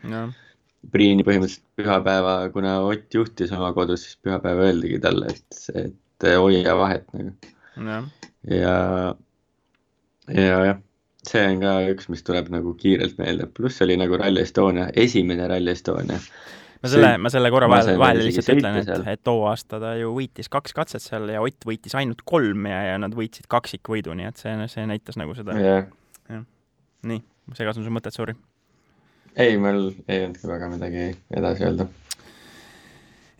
Priini 0.92 1.22
põhimõtteliselt 1.26 1.66
pühapäeva, 1.78 2.36
kuna 2.54 2.78
Ott 2.88 3.14
juhtis 3.14 3.52
oma 3.54 3.70
kodus, 3.76 4.06
siis 4.06 4.16
pühapäeva 4.22 4.70
öeldigi 4.70 4.98
talle, 5.02 5.30
et, 5.30 5.60
et 5.78 6.30
hoia 6.38 6.74
vahet 6.78 7.06
nagu. 7.14 7.52
Jah, 7.82 8.08
ja, 8.50 8.72
ja 10.28 10.56
jah, 10.66 10.80
see 11.28 11.44
on 11.52 11.62
ka 11.62 11.76
üks, 11.92 12.08
mis 12.12 12.24
tuleb 12.26 12.50
nagu 12.52 12.74
kiirelt 12.78 13.16
meelde, 13.20 13.46
pluss 13.54 13.82
oli 13.84 13.96
nagu 14.00 14.18
Rally 14.18 14.42
Estonia, 14.42 14.88
esimene 14.98 15.46
Rally 15.50 15.72
Estonia. 15.72 16.18
ma 16.82 16.90
selle, 16.90 17.12
ma 17.22 17.30
selle 17.30 17.50
korra 17.54 17.68
vahele, 17.70 17.94
vahele 18.00 18.26
lihtsalt 18.26 18.56
ütlen, 18.56 18.80
et 18.82 19.10
et 19.14 19.22
too 19.24 19.46
aasta 19.46 19.78
ta 19.82 19.94
ju 20.00 20.10
võitis 20.16 20.50
kaks 20.50 20.74
katset 20.74 21.04
seal 21.04 21.30
ja 21.30 21.42
Ott 21.44 21.68
võitis 21.68 21.94
ainult 21.98 22.26
kolm 22.26 22.66
ja, 22.66 22.82
ja 22.90 22.96
nad 23.00 23.14
võitsid 23.14 23.46
kaksikvõidu, 23.50 24.16
nii 24.18 24.30
et 24.32 24.42
see, 24.42 24.56
see 24.72 24.88
näitas 24.90 25.20
nagu 25.20 25.36
seda. 25.38 25.56
jah, 25.62 26.42
nii, 27.06 27.22
segasin 27.56 27.86
su 27.86 27.92
mõtet, 27.94 28.14
sorry. 28.16 28.36
ei, 29.36 29.56
mul 29.60 29.90
ei 30.08 30.24
olnudki 30.24 30.48
väga 30.50 30.70
midagi 30.72 31.08
edasi 31.34 31.66
öelda. 31.68 31.88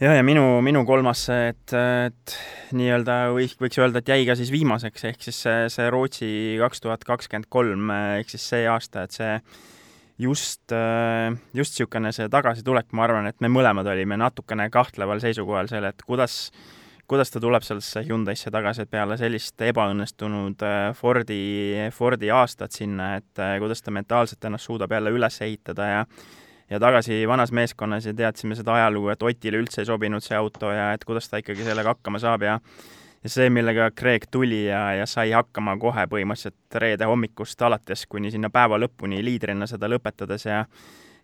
ja, 0.03 0.15
ja 0.19 0.23
minu, 0.27 0.47
minu 0.65 0.85
kolmas, 0.89 1.25
et, 1.35 1.75
et 1.75 2.37
nii-öelda 2.77 3.19
võiks, 3.37 3.59
võiks 3.61 3.83
öelda, 3.83 4.03
et 4.03 4.15
jäi 4.15 4.27
ka 4.29 4.37
siis 4.39 4.53
viimaseks, 4.55 5.07
ehk 5.13 5.29
siis 5.29 5.43
see, 5.47 5.69
see 5.73 5.93
Rootsi 5.93 6.33
kaks 6.63 6.85
tuhat 6.85 7.07
kakskümmend 7.09 7.51
kolm 7.53 7.93
ehk 8.19 8.35
siis 8.35 8.49
see 8.55 8.67
aasta, 8.71 9.07
et 9.07 9.21
see 9.21 9.37
just, 10.23 10.73
just 11.55 11.75
niisugune 11.79 12.13
see 12.15 12.29
tagasitulek, 12.33 12.91
ma 12.97 13.07
arvan, 13.07 13.29
et 13.31 13.41
me 13.43 13.51
mõlemad 13.53 13.89
olime 13.93 14.19
natukene 14.21 14.69
kahtleval 14.73 15.23
seisukohal 15.23 15.71
seal, 15.71 15.89
et 15.89 16.05
kuidas, 16.07 16.51
kuidas 17.13 17.29
ta 17.29 17.41
tuleb 17.45 17.65
sellesse 17.67 18.01
Hyundai'sse 18.07 18.51
tagasi, 18.53 18.87
peale 18.89 19.19
sellist 19.21 19.61
ebaõnnestunud 19.61 20.63
Fordi, 20.97 21.43
Fordi 21.93 22.31
aastat 22.33 22.73
sinna, 22.73 23.17
et 23.21 23.43
kuidas 23.61 23.85
ta 23.85 23.93
mentaalselt 23.93 24.49
ennast 24.49 24.71
suudab 24.71 24.95
jälle 24.97 25.13
üles 25.13 25.37
ehitada 25.45 25.91
ja 25.91 26.07
ja 26.73 26.81
tagasi 26.81 27.29
vanas 27.29 27.53
meeskonnas 27.53 28.07
ja 28.07 28.15
teadsime 28.17 28.57
seda 28.57 28.73
ajalugu, 28.79 29.11
et 29.13 29.23
Otile 29.23 29.61
üldse 29.61 29.83
ei 29.83 29.91
sobinud 29.91 30.25
see 30.25 30.39
auto 30.39 30.71
ja 30.73 30.93
et 30.97 31.05
kuidas 31.05 31.29
ta 31.29 31.43
ikkagi 31.43 31.67
sellega 31.67 31.93
hakkama 31.93 32.23
saab 32.23 32.47
ja 32.49 32.59
ja 33.23 33.31
see, 33.31 33.51
millega 33.53 33.91
Craig 33.91 34.25
tuli 34.31 34.65
ja, 34.65 34.81
ja 34.97 35.07
sai 35.07 35.35
hakkama 35.37 35.77
kohe 35.79 36.07
põhimõtteliselt 36.11 36.81
reede 36.81 37.07
hommikust 37.07 37.61
alates 37.63 38.07
kuni 38.09 38.33
sinna 38.33 38.51
päeva 38.51 38.81
lõpuni 38.81 39.21
liidrina 39.25 39.69
seda 39.69 39.91
lõpetades 39.93 40.49
ja 40.49 40.65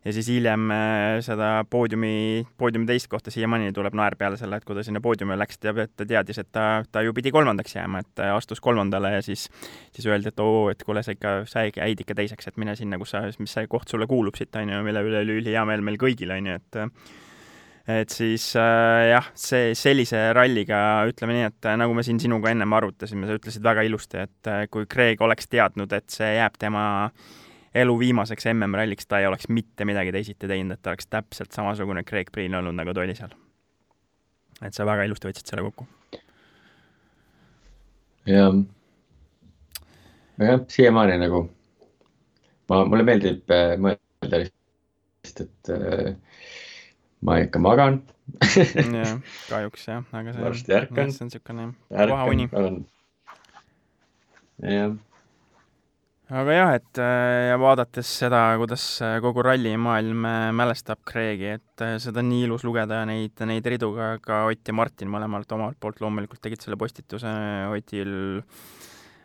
ja 0.09 0.13
siis 0.17 0.29
hiljem 0.33 0.71
äh, 0.73 1.19
seda 1.25 1.65
poodiumi, 1.71 2.47
poodiumi 2.59 2.89
teist 2.89 3.11
kohta 3.13 3.33
siiamaani 3.33 3.75
tuleb 3.77 3.97
naer 3.99 4.17
peale 4.17 4.39
selle, 4.41 4.57
et 4.57 4.65
kui 4.65 4.77
ta 4.77 4.85
sinna 4.87 5.03
poodiumile 5.05 5.37
läks, 5.43 5.61
teab, 5.61 5.83
et 5.85 5.93
ta 5.97 6.07
teadis, 6.09 6.41
et 6.41 6.49
ta, 6.55 6.65
ta 6.93 7.03
ju 7.05 7.13
pidi 7.17 7.33
kolmandaks 7.35 7.77
jääma, 7.77 8.01
et 8.05 8.25
astus 8.33 8.63
kolmandale 8.65 9.13
ja 9.19 9.23
siis, 9.25 9.47
siis 9.93 10.09
öeldi, 10.09 10.33
et 10.33 10.43
oo, 10.45 10.69
et 10.73 10.83
kuule, 10.87 11.05
sa 11.05 11.13
ikka, 11.15 11.35
sa 11.51 11.67
jäid 11.69 12.01
ikka 12.05 12.17
teiseks, 12.19 12.49
et 12.49 12.61
mine 12.61 12.77
sinna, 12.79 12.99
kus 13.01 13.13
sa, 13.13 13.27
mis 13.43 13.57
see 13.59 13.69
koht 13.71 13.93
sulle 13.93 14.09
kuulub 14.09 14.39
siit, 14.39 14.55
on 14.57 14.73
ju, 14.73 14.83
mille 14.87 15.03
üle 15.05 15.25
oli 15.27 15.41
ülihea 15.43 15.65
meel 15.69 15.85
meil 15.85 16.01
kõigil, 16.01 16.33
on 16.35 16.53
ju, 16.53 16.61
et 16.63 16.81
et 17.89 18.13
siis 18.13 18.51
äh, 18.61 19.09
jah, 19.15 19.29
see 19.37 19.75
sellise 19.77 20.31
ralliga, 20.37 20.79
ütleme 21.09 21.37
nii, 21.37 21.51
et 21.53 21.69
nagu 21.81 21.97
me 21.97 22.05
siin 22.05 22.21
sinuga 22.21 22.53
ennem 22.53 22.77
arutasime, 22.77 23.29
sa 23.29 23.37
ütlesid 23.37 23.65
väga 23.65 23.85
ilusti, 23.89 24.25
et 24.25 24.51
kui 24.73 24.89
Craig 24.89 25.21
oleks 25.25 25.49
teadnud, 25.53 25.93
et 25.97 26.09
see 26.13 26.35
jääb 26.37 26.57
tema 26.61 26.87
elu 27.75 27.99
viimaseks 27.99 28.49
MM-ralliks 28.53 29.09
ta 29.09 29.21
ei 29.21 29.27
oleks 29.29 29.49
mitte 29.49 29.85
midagi 29.89 30.13
teisiti 30.15 30.49
teinud, 30.49 30.77
et 30.77 30.83
ta 30.83 30.95
oleks 30.95 31.09
täpselt 31.11 31.53
samasugune 31.53 32.05
Craig 32.09 32.33
Priin 32.33 32.55
olnud, 32.55 32.77
nagu 32.79 32.95
ta 32.95 33.05
oli 33.05 33.15
seal. 33.19 33.35
et 34.63 34.75
sa 34.75 34.87
väga 34.89 35.05
ilusti 35.07 35.29
võtsid 35.29 35.51
selle 35.51 35.65
kokku. 35.69 35.87
jah, 38.27 38.61
jah, 40.39 40.61
siiamaani 40.69 41.19
nagu 41.25 41.45
ma, 42.69 42.85
mulle 42.85 43.07
meeldib 43.09 43.55
äh, 43.55 43.75
mõelda 43.81 44.45
lihtsalt, 44.45 45.45
et 45.47 45.75
äh, 45.75 46.15
ma 47.21 47.41
ikka 47.45 47.63
magan 47.63 48.01
jah, 48.53 49.19
kahjuks 49.49 49.89
jah, 49.89 50.07
aga 50.13 50.33
see 50.37 50.47
varsti 50.47 50.79
ärkan. 50.81 51.13
see 51.13 51.25
on 51.25 51.33
niisugune 51.33 51.69
vaheuni. 51.91 52.49
jah 54.63 54.97
aga 56.29 56.53
jah, 56.53 56.71
et 56.77 56.99
äh, 57.01 57.49
ja 57.49 57.57
vaadates 57.61 58.09
seda, 58.21 58.41
kuidas 58.61 58.83
äh, 59.05 59.17
kogu 59.25 59.41
rallimaailm 59.47 60.27
äh, 60.29 60.49
mälestab 60.57 61.01
Craig'i, 61.09 61.55
et 61.57 61.85
seda 62.03 62.21
on 62.21 62.29
nii 62.29 62.43
ilus 62.45 62.65
lugeda 62.69 63.01
ja 63.01 63.07
neid, 63.09 63.41
neid 63.49 63.69
ridu 63.73 63.95
ka, 63.97 64.11
ka 64.21 64.43
Ott 64.51 64.69
ja 64.69 64.75
Martin 64.77 65.09
mõlemalt 65.13 65.53
omalt 65.57 65.79
poolt 65.81 66.03
loomulikult 66.05 66.43
tegid 66.45 66.61
selle 66.65 66.77
postituse, 66.81 67.31
Otil 67.73 68.13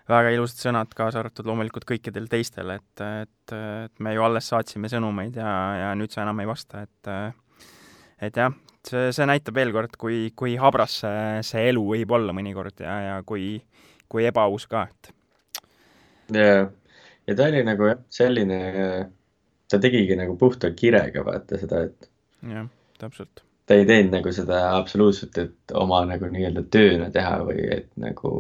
väga 0.07 0.31
ilusad 0.35 0.61
sõnad, 0.63 0.95
kaasa 0.95 1.19
arvatud 1.19 1.47
loomulikult 1.47 1.85
kõikidel 1.89 2.29
teistel, 2.31 2.71
et, 2.77 3.03
et, 3.23 3.55
et 3.55 4.03
me 4.03 4.13
ju 4.15 4.23
alles 4.23 4.47
saatsime 4.51 4.91
sõnumeid 4.91 5.39
ja, 5.39 5.49
ja 5.79 5.89
nüüd 5.99 6.11
sa 6.11 6.23
enam 6.23 6.39
ei 6.43 6.47
vasta, 6.47 6.85
et 6.87 7.11
et 8.23 8.39
jah, 8.39 8.53
see, 8.87 9.09
see 9.15 9.27
näitab 9.27 9.59
veel 9.59 9.73
kord, 9.75 9.99
kui, 9.99 10.29
kui 10.39 10.55
habras 10.59 11.01
see, 11.03 11.43
see 11.51 11.65
elu 11.73 11.83
võib 11.89 12.15
olla 12.15 12.35
mõnikord 12.35 12.79
ja, 12.85 12.95
ja 13.09 13.19
kui, 13.27 13.57
kui 14.07 14.23
ebaaus 14.29 14.69
ka, 14.71 14.85
et. 14.87 15.11
jaa 16.31 16.63
ja 17.27 17.35
ta 17.35 17.47
oli 17.49 17.63
nagu 17.65 17.89
jah, 17.89 18.03
selline, 18.13 18.59
ta 19.69 19.79
tegigi 19.81 20.17
nagu 20.19 20.35
puhta 20.39 20.71
kirega 20.75 21.23
vaata 21.25 21.59
seda, 21.61 21.83
et. 21.87 22.09
jah, 22.51 22.67
täpselt. 22.99 23.43
ta 23.67 23.79
ei 23.79 23.87
teinud 23.89 24.17
nagu 24.17 24.33
seda 24.35 24.61
absoluutselt, 24.77 25.39
et 25.39 25.75
oma 25.79 26.03
nagu 26.09 26.29
nii-öelda 26.31 26.65
tööna 26.73 27.09
teha 27.13 27.39
või 27.47 27.67
et 27.77 27.89
nagu 28.01 28.33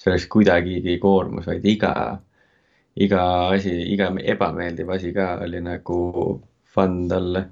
see 0.00 0.12
oleks 0.12 0.26
kuidagigi 0.32 0.96
koormus, 1.02 1.46
vaid 1.50 1.66
iga, 1.68 1.94
iga 2.96 3.22
asi, 3.52 3.74
iga 3.92 4.08
ebameeldiv 4.34 4.90
asi 4.96 5.12
ka 5.16 5.34
oli 5.44 5.60
nagu 5.64 6.00
fun 6.74 7.02
talle. 7.10 7.44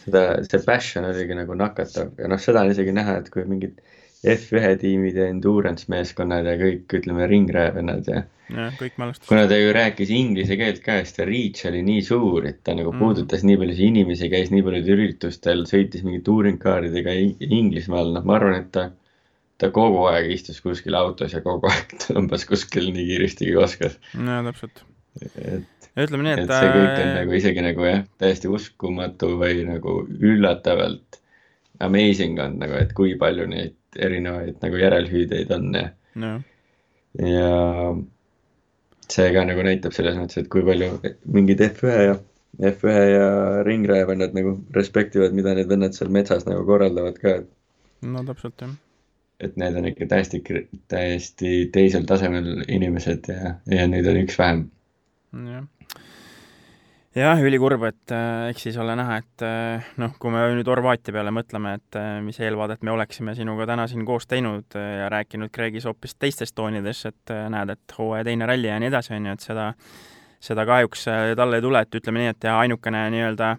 seda, 0.00 0.22
see 0.46 0.62
passion 0.64 1.04
oligi 1.10 1.36
nagu 1.36 1.54
nakatav 1.58 2.14
ja 2.18 2.28
noh, 2.30 2.40
seda 2.40 2.64
on 2.64 2.72
isegi 2.72 2.94
näha, 2.96 3.18
et 3.20 3.28
kui 3.32 3.44
mingid 3.44 3.82
F1 4.20 4.76
tiimid 4.82 5.16
ja 5.16 5.30
endurance 5.32 5.88
meeskonnad 5.88 6.44
ja 6.44 6.52
kõik, 6.60 6.84
ütleme, 6.98 7.24
ringraevennad 7.30 8.08
ja. 8.10 8.18
jah, 8.52 8.74
kõik 8.76 8.98
mälestused. 9.00 9.28
kuna 9.30 9.46
ta 9.48 9.56
ju 9.56 9.70
rääkis 9.72 10.12
inglise 10.12 10.58
keelt 10.60 10.82
ka, 10.84 10.98
siis 11.00 11.16
ta 11.16 11.24
reach 11.28 11.64
oli 11.70 11.80
nii 11.86 12.02
suur, 12.04 12.44
et 12.50 12.58
ta 12.66 12.74
nagu 12.76 12.92
mm. 12.92 13.00
puudutas 13.00 13.46
nii 13.48 13.56
paljusid 13.62 13.86
inimesi, 13.88 14.28
käis 14.32 14.52
nii 14.52 14.66
paljudel 14.66 14.98
üritustel, 14.98 15.64
sõitis 15.70 16.04
mingi 16.04 16.20
touringkaaridega 16.26 17.16
Inglismaal, 17.48 18.12
noh, 18.18 18.28
ma 18.28 18.36
arvan, 18.36 18.58
et 18.60 18.68
ta, 18.76 18.86
ta 19.56 19.72
kogu 19.72 20.04
aeg 20.12 20.28
istus 20.36 20.60
kuskil 20.60 21.00
autos 21.00 21.32
ja 21.38 21.40
kogu 21.46 21.72
aeg 21.72 21.96
tõmbas 22.04 22.44
kuskil 22.50 22.92
nii 22.92 23.08
kiiresti 23.14 23.48
kui 23.48 23.58
oskas. 23.64 23.96
jaa, 24.12 24.44
täpselt. 24.50 24.84
et, 25.24 25.90
ütleme 25.96 26.28
nii, 26.28 26.36
et. 26.36 26.44
et 26.44 26.56
see 26.58 26.76
kõik 26.76 27.04
on 27.06 27.12
nagu 27.22 27.40
isegi 27.40 27.68
nagu 27.70 27.88
jah, 27.88 28.04
täiesti 28.20 28.52
uskumatu 28.52 29.32
või 29.40 29.64
nagu 29.64 30.02
üllatavalt 30.20 31.22
amazing 31.80 32.36
on 32.36 32.60
nagu, 32.60 32.76
et 32.76 32.92
kui 32.92 33.16
palju 33.16 33.48
neid 33.48 33.79
erinevaid 33.98 34.58
nagu 34.62 34.80
järelhüüdeid 34.80 35.52
on 35.56 35.70
ja 35.74 35.86
no.. 36.22 36.32
ja 37.18 37.52
see 39.10 39.30
ka 39.34 39.46
nagu 39.46 39.64
näitab 39.66 39.96
selles 39.96 40.18
mõttes, 40.18 40.42
et 40.42 40.50
kui 40.52 40.62
palju 40.66 40.92
mingid 41.38 41.62
F1 41.66 42.04
ja, 42.06 42.18
F1 42.70 43.00
ja 43.14 43.26
ringraevennad 43.66 44.36
nagu 44.36 44.54
respektivad, 44.76 45.34
mida 45.36 45.56
need 45.56 45.70
vennad 45.70 45.96
seal 45.96 46.12
metsas 46.14 46.46
nagu 46.48 46.62
korraldavad 46.68 47.18
ka. 47.22 47.40
no 48.06 48.24
täpselt 48.28 48.66
jah. 48.66 48.76
et 49.40 49.56
need 49.60 49.76
on 49.80 49.90
ikka 49.90 50.10
täiesti, 50.14 50.42
täiesti 50.92 51.52
teisel 51.74 52.06
tasemel 52.06 52.64
inimesed 52.68 53.32
ja, 53.32 53.56
ja 53.72 53.90
neid 53.90 54.08
on 54.10 54.22
üks 54.22 54.38
vähem. 54.38 54.66
jah 55.50 55.66
jah, 57.16 57.40
ülikurb, 57.42 57.82
et 57.88 58.14
äh, 58.14 58.50
eks 58.52 58.68
siis 58.68 58.78
ole 58.80 58.94
näha, 58.98 59.18
et 59.22 59.44
äh, 59.46 59.90
noh, 60.00 60.14
kui 60.20 60.32
me 60.34 60.44
nüüd 60.54 60.68
Horvaatia 60.70 61.14
peale 61.16 61.32
mõtleme, 61.34 61.74
et 61.80 61.98
äh, 61.98 62.20
mis 62.24 62.38
eelvaadet 62.42 62.84
me 62.86 62.94
oleksime 62.94 63.34
sinuga 63.38 63.66
täna 63.70 63.88
siin 63.90 64.06
koos 64.08 64.28
teinud 64.30 64.78
äh, 64.78 65.02
ja 65.02 65.10
rääkinud 65.12 65.52
Kreegis 65.54 65.88
hoopis 65.90 66.16
teistes 66.16 66.54
toonides, 66.54 67.04
et 67.10 67.34
äh, 67.34 67.48
näed, 67.52 67.74
et 67.76 67.98
hooaja 67.98 68.28
teine 68.30 68.48
ralli 68.50 68.70
ja 68.70 68.78
nii 68.80 68.92
edasi, 68.92 69.14
on 69.18 69.30
ju, 69.30 69.36
et 69.38 69.46
seda, 69.46 69.70
seda 70.40 70.66
kahjuks 70.68 71.06
äh, 71.10 71.28
talle 71.38 71.60
ei 71.60 71.66
tule, 71.66 71.82
et 71.82 72.00
ütleme 72.00 72.24
nii, 72.24 72.34
et 72.36 72.50
ja 72.50 72.58
ainukene 72.62 73.06
nii-öelda 73.16 73.54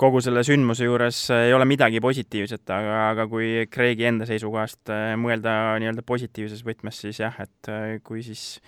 kogu 0.00 0.22
selle 0.24 0.42
sündmuse 0.46 0.86
juures 0.86 1.18
äh, 1.32 1.46
ei 1.48 1.54
ole 1.56 1.66
midagi 1.68 2.00
positiivset, 2.00 2.64
aga, 2.72 2.96
aga 3.10 3.26
kui 3.28 3.66
Kreegi 3.72 4.06
enda 4.08 4.28
seisukohast 4.28 4.92
äh, 4.92 5.12
mõelda 5.20 5.76
nii-öelda 5.82 6.04
positiivses 6.08 6.64
võtmes, 6.66 7.02
siis 7.04 7.20
jah, 7.20 7.36
et 7.42 7.70
äh, 7.72 7.98
kui 8.04 8.24
siis 8.24 8.60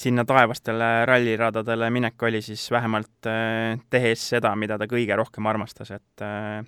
sinna 0.00 0.24
taevastele 0.24 0.90
ralliradadele 1.08 1.90
minek 1.92 2.22
oli 2.22 2.42
siis 2.42 2.70
vähemalt 2.70 3.28
äh, 3.28 3.80
tehes 3.90 4.28
seda, 4.32 4.54
mida 4.56 4.78
ta 4.80 4.88
kõige 4.90 5.16
rohkem 5.18 5.48
armastas, 5.50 5.92
et 5.96 6.24
äh, 6.24 6.62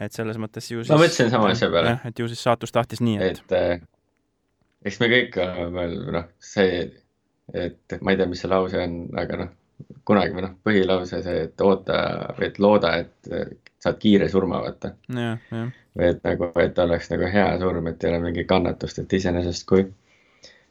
et 0.00 0.12
selles 0.12 0.38
mõttes 0.40 0.70
ju 0.70 0.82
siis 0.84 0.92
ma 0.92 1.00
mõtlesin 1.00 1.32
sama 1.32 1.50
asja 1.52 1.68
peale. 1.72 1.98
et 2.04 2.18
ju 2.18 2.28
siis 2.28 2.42
saatus 2.48 2.72
tahtis 2.72 3.02
nii, 3.04 3.18
et 3.20 3.42
et 3.44 3.56
äh, 3.56 3.84
eks 4.88 5.00
me 5.02 5.10
kõik 5.12 5.38
oleme 5.42 5.70
veel 5.80 5.96
noh, 6.16 6.26
see, 6.40 6.82
et 7.52 7.96
ma 8.00 8.12
ei 8.14 8.20
tea, 8.20 8.28
mis 8.30 8.44
see 8.44 8.52
lause 8.52 8.80
on, 8.80 8.98
aga 9.20 9.40
noh, 9.42 9.54
kunagi 10.08 10.36
või 10.36 10.46
noh, 10.46 10.56
põhilause 10.64 11.22
see, 11.24 11.46
et 11.48 11.64
oota 11.64 12.00
et 12.44 12.60
looda, 12.62 12.94
et 13.02 13.30
saad 13.82 14.00
kiire 14.00 14.28
surma, 14.32 14.62
vaata. 14.64 14.94
või 15.12 16.08
et 16.08 16.24
nagu, 16.24 16.50
et 16.62 16.78
oleks 16.86 17.12
nagu 17.12 17.28
hea 17.32 17.50
surm, 17.60 17.92
et 17.92 18.04
ei 18.04 18.12
ole 18.12 18.24
mingit 18.24 18.48
kannatust, 18.48 19.02
et 19.02 19.16
iseenesest 19.20 19.68
kui 19.68 19.84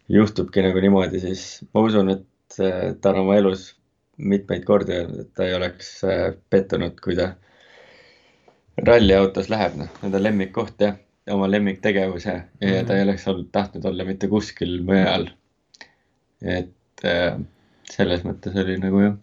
juhtubki 0.09 0.63
nagu 0.65 0.81
niimoodi, 0.83 1.21
siis 1.23 1.45
ma 1.73 1.85
usun, 1.85 2.11
et 2.13 2.59
äh, 2.61 2.93
ta 3.01 3.13
on 3.13 3.23
oma 3.23 3.39
elus 3.39 3.71
mitmeid 4.17 4.63
kordi 4.67 4.95
öelnud, 4.95 5.25
et 5.25 5.33
ta 5.35 5.47
ei 5.47 5.55
oleks 5.57 5.89
äh, 6.07 6.27
pettunud, 6.49 6.99
kui 7.03 7.17
ta 7.17 7.33
ralliautos 8.85 9.49
läheb, 9.51 9.77
noh, 9.79 9.91
enda 10.05 10.21
lemmikkoht 10.21 10.83
ja 10.83 10.93
oma 11.31 11.49
lemmiktegevus 11.49 12.25
ja, 12.25 12.35
mm 12.35 12.67
-hmm. 12.67 12.87
ta 12.87 12.97
ei 12.97 13.03
oleks 13.03 13.27
olnud, 13.27 13.49
tahtnud 13.51 13.85
olla 13.85 14.05
mitte 14.05 14.27
kuskil 14.27 14.81
mujal. 14.83 15.29
et 16.41 17.05
äh, 17.05 17.39
selles 17.89 18.23
mõttes 18.23 18.57
oli 18.63 18.77
nagu 18.77 18.99
jah. 18.99 19.15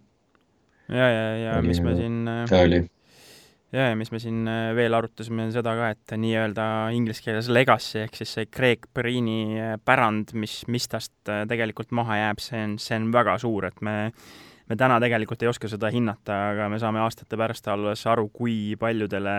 ja, 0.88 1.10
ja, 1.10 1.36
ja 1.36 1.62
mis 1.62 1.80
me 1.80 1.90
nagu 1.90 2.00
siin. 2.00 2.24
ta 2.50 2.64
oli 2.66 2.84
ja, 3.72 3.88
ja 3.88 3.96
mis 3.96 4.12
me 4.12 4.20
siin 4.22 4.46
äh, 4.48 4.70
veel 4.76 4.94
arutasime, 4.96 5.46
on 5.48 5.52
seda 5.54 5.74
ka, 5.78 5.90
et 5.94 6.14
nii-öelda 6.20 6.66
inglise 6.96 7.24
keeles 7.24 7.50
legacy 7.52 8.02
ehk 8.04 8.16
siis 8.20 8.36
see 8.36 8.48
Craig 8.52 8.88
Perini 8.94 9.58
äh, 9.58 9.74
pärand, 9.84 10.34
mis, 10.38 10.60
mis 10.72 10.88
tast 10.92 11.14
äh, 11.32 11.44
tegelikult 11.48 11.92
maha 11.96 12.20
jääb, 12.20 12.42
see 12.44 12.64
on, 12.68 12.78
see 12.82 12.98
on 13.00 13.12
väga 13.14 13.38
suur, 13.42 13.68
et 13.70 13.84
me 13.84 13.98
me 14.70 14.76
täna 14.78 14.96
tegelikult 15.02 15.42
ei 15.42 15.50
oska 15.50 15.68
seda 15.68 15.90
hinnata, 15.92 16.36
aga 16.52 16.68
me 16.70 16.78
saame 16.80 17.00
aastate 17.02 17.36
pärast 17.36 17.66
alles 17.68 18.04
aru, 18.08 18.28
kui 18.32 18.76
paljudele 18.80 19.34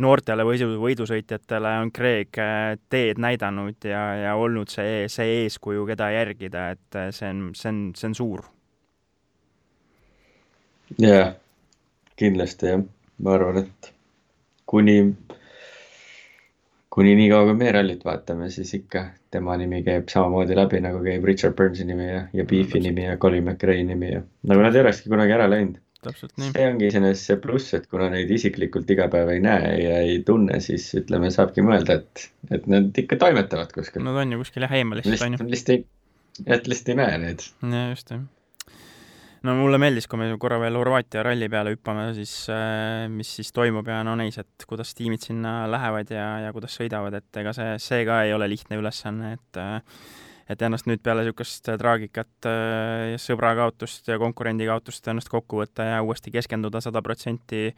noortele 0.00 0.44
võidu, 0.44 0.72
võidusõitjatele 0.80 1.74
on 1.84 1.92
äh, 2.02 2.78
teed 2.92 3.20
näidanud 3.22 3.84
ja, 3.84 4.02
ja 4.24 4.36
olnud 4.36 4.72
see, 4.72 5.06
see 5.12 5.44
eeskuju, 5.44 5.84
keda 5.92 6.10
järgida, 6.16 6.70
et 6.74 7.00
see 7.16 7.30
on, 7.30 7.50
see 7.54 7.68
on, 7.72 7.82
see 7.96 8.08
on 8.10 8.16
suur. 8.18 8.46
jaa, 10.98 11.34
kindlasti 12.18 12.72
jah, 12.72 12.82
ma 13.24 13.36
arvan, 13.36 13.60
et 13.64 13.90
kuni, 14.70 14.96
kuni 16.94 17.14
nii 17.18 17.28
kaua, 17.32 17.50
kui 17.50 17.58
me 17.60 17.72
rallit 17.76 18.04
vaatame, 18.06 18.48
siis 18.54 18.72
ikka 18.78 19.04
tema 19.34 19.56
nimi 19.60 19.82
käib 19.86 20.10
samamoodi 20.12 20.56
läbi, 20.58 20.80
nagu 20.84 21.02
käib 21.04 21.28
Richard 21.28 21.56
Burnsi 21.58 21.86
nimi 21.88 22.08
ja, 22.08 22.24
ja 22.36 22.46
Beefi 22.48 22.82
nimi 22.82 23.06
ja 23.06 23.18
Colin 23.20 23.46
McRae 23.46 23.84
nimi 23.86 24.14
ja 24.14 24.24
nagu 24.50 24.66
nad 24.66 24.76
ei 24.76 24.84
olekski 24.84 25.12
kunagi 25.12 25.36
ära 25.36 25.48
läinud 25.50 25.78
täpselt 26.04 26.32
nii. 26.40 26.50
see 26.54 26.66
ongi 26.66 26.88
iseenesest 26.88 27.28
see 27.28 27.38
pluss, 27.44 27.74
et 27.76 27.86
kuna 27.92 28.08
neid 28.12 28.30
isiklikult 28.32 28.90
iga 28.94 29.06
päev 29.12 29.34
ei 29.34 29.42
näe 29.44 29.76
ja 29.82 30.00
ei 30.06 30.18
tunne, 30.26 30.60
siis 30.64 30.86
ütleme, 30.96 31.28
saabki 31.34 31.64
mõelda, 31.66 32.00
et, 32.00 32.26
et 32.56 32.68
nad 32.72 33.02
ikka 33.04 33.20
toimetavad 33.20 33.72
kuskil. 33.76 34.04
Nad 34.06 34.16
on 34.22 34.36
ju 34.36 34.40
kuskil 34.40 34.64
jah 34.64 34.76
eemal 34.80 35.02
lihtsalt, 35.02 35.26
on 35.28 35.36
ju. 35.36 35.48
lihtsalt 35.52 35.74
ei, 35.76 35.84
et 36.56 36.70
lihtsalt 36.72 36.94
ei 36.94 37.00
näe 37.02 37.24
neid. 37.26 37.48
jah, 37.60 37.90
just, 37.92 38.14
jah 38.14 38.24
no 39.46 39.56
mulle 39.56 39.78
meeldis, 39.80 40.06
kui 40.10 40.20
me 40.20 40.30
korra 40.40 40.58
veel 40.62 40.78
Horvaatia 40.78 41.24
ralli 41.26 41.48
peale 41.52 41.74
hüppame, 41.74 42.10
siis 42.16 42.32
äh, 42.52 43.06
mis 43.12 43.30
siis 43.38 43.52
toimub 43.56 43.88
ja 43.88 44.00
no 44.06 44.16
neis, 44.18 44.38
et 44.40 44.66
kuidas 44.68 44.94
tiimid 44.98 45.24
sinna 45.24 45.64
lähevad 45.70 46.12
ja, 46.14 46.26
ja 46.46 46.52
kuidas 46.56 46.76
sõidavad, 46.76 47.16
et 47.20 47.42
ega 47.42 47.54
see, 47.56 47.76
see 47.82 48.02
ka 48.08 48.22
ei 48.26 48.34
ole 48.36 48.50
lihtne 48.52 48.80
ülesanne, 48.80 49.34
et 49.38 49.60
äh, 49.60 50.02
et 50.50 50.62
ennast 50.66 50.88
nüüd 50.90 51.02
peale 51.04 51.22
niisugust 51.22 51.68
traagikat, 51.78 52.32
äh, 52.50 53.16
sõbra 53.22 53.52
kaotust 53.58 54.08
ja 54.10 54.18
konkurendi 54.18 54.66
kaotust 54.66 55.06
ennast 55.12 55.30
kokku 55.30 55.62
võtta 55.62 55.86
ja 55.86 56.00
uuesti 56.02 56.32
keskenduda 56.34 56.82
sada 56.82 57.02
protsenti 57.06 57.68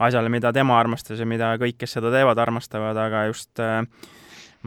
asjale, 0.00 0.32
mida 0.32 0.50
tema 0.52 0.78
armastas 0.80 1.20
ja 1.20 1.28
mida 1.28 1.52
kõik, 1.60 1.78
kes 1.78 1.98
seda 1.98 2.10
teevad, 2.12 2.40
armastavad, 2.42 2.98
aga 2.98 3.28
just 3.30 3.62
äh, 3.62 3.84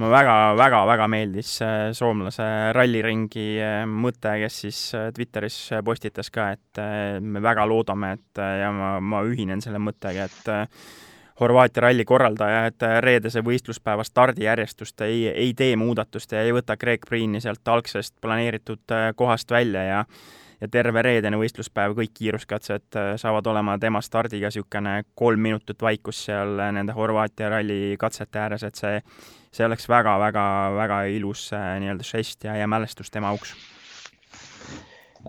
ma 0.02 0.10
väga-väga-väga 0.10 1.08
meeldis 1.12 1.52
soomlase 1.94 2.46
ralliringi 2.74 3.48
mõte, 3.90 4.34
kes 4.42 4.60
siis 4.66 4.80
Twitteris 5.14 5.58
postitas 5.86 6.32
ka, 6.34 6.50
et 6.56 6.82
me 7.22 7.42
väga 7.44 7.66
loodame, 7.70 8.16
et 8.18 8.42
ja 8.64 8.72
ma, 8.74 8.96
ma 9.00 9.22
ühinen 9.28 9.62
selle 9.62 9.82
mõttega, 9.84 10.26
et 10.26 10.54
Horvaatia 11.40 11.82
ralli 11.82 12.06
korraldaja, 12.06 12.68
et 12.70 12.84
reedese 13.02 13.42
võistluspäeva 13.42 14.04
stardijärjestust 14.06 15.02
ei, 15.02 15.26
ei 15.32 15.54
tee 15.58 15.74
muudatust 15.80 16.36
ja 16.36 16.44
ei 16.46 16.54
võta 16.54 16.78
Greg 16.78 17.08
Priini 17.10 17.42
sealt 17.42 17.68
algsest 17.68 18.14
planeeritud 18.22 18.94
äh, 18.94 19.08
kohast 19.18 19.52
välja 19.52 19.84
ja 19.84 20.04
ja 20.64 20.70
terve 20.72 21.04
reedene 21.04 21.38
võistluspäev, 21.42 21.96
kõik 21.98 22.14
kiiruskatsed 22.16 22.98
äh, 23.00 23.12
saavad 23.22 23.48
olema 23.52 23.76
tema 23.82 24.02
stardiga 24.04 24.52
niisugune 24.52 25.02
kolm 25.20 25.44
minutit 25.44 25.82
vaikus 25.84 26.24
seal 26.30 26.56
nende 26.76 26.96
Horvaatia 26.96 27.52
ralli 27.52 27.98
katsete 28.00 28.40
ääres, 28.46 28.64
et 28.68 28.80
see, 28.80 28.98
see 29.52 29.68
oleks 29.68 29.90
väga-väga-väga 29.92 31.04
ilus 31.18 31.50
äh, 31.58 31.74
nii-öelda 31.84 32.08
žest 32.08 32.48
ja, 32.48 32.56
ja 32.60 32.70
mälestus 32.70 33.12
tema 33.12 33.34
auks 33.34 33.56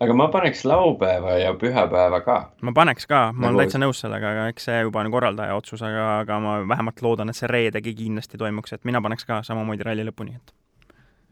aga 0.00 0.14
ma 0.16 0.26
paneks 0.32 0.64
laupäeva 0.66 1.36
ja 1.38 1.54
pühapäeva 1.58 2.20
ka. 2.26 2.38
ma 2.62 2.74
paneks 2.74 3.06
ka, 3.10 3.26
ma 3.32 3.46
nagu... 3.46 3.54
olen 3.54 3.64
täitsa 3.64 3.82
nõus 3.82 4.02
sellega, 4.02 4.34
aga 4.34 4.48
eks 4.52 4.70
see 4.70 4.80
juba 4.82 5.02
on 5.02 5.10
korraldaja 5.14 5.56
otsus, 5.58 5.82
aga, 5.86 6.08
aga 6.24 6.40
ma 6.42 6.58
vähemalt 6.68 7.02
loodan, 7.02 7.30
et 7.30 7.38
see 7.38 7.50
reedegi 7.50 7.94
kindlasti 8.04 8.40
toimuks, 8.40 8.74
et 8.74 8.84
mina 8.84 9.02
paneks 9.02 9.26
ka 9.28 9.42
samamoodi 9.46 9.86
ralli 9.86 10.06
lõpuni, 10.06 10.38
et. 10.38 10.54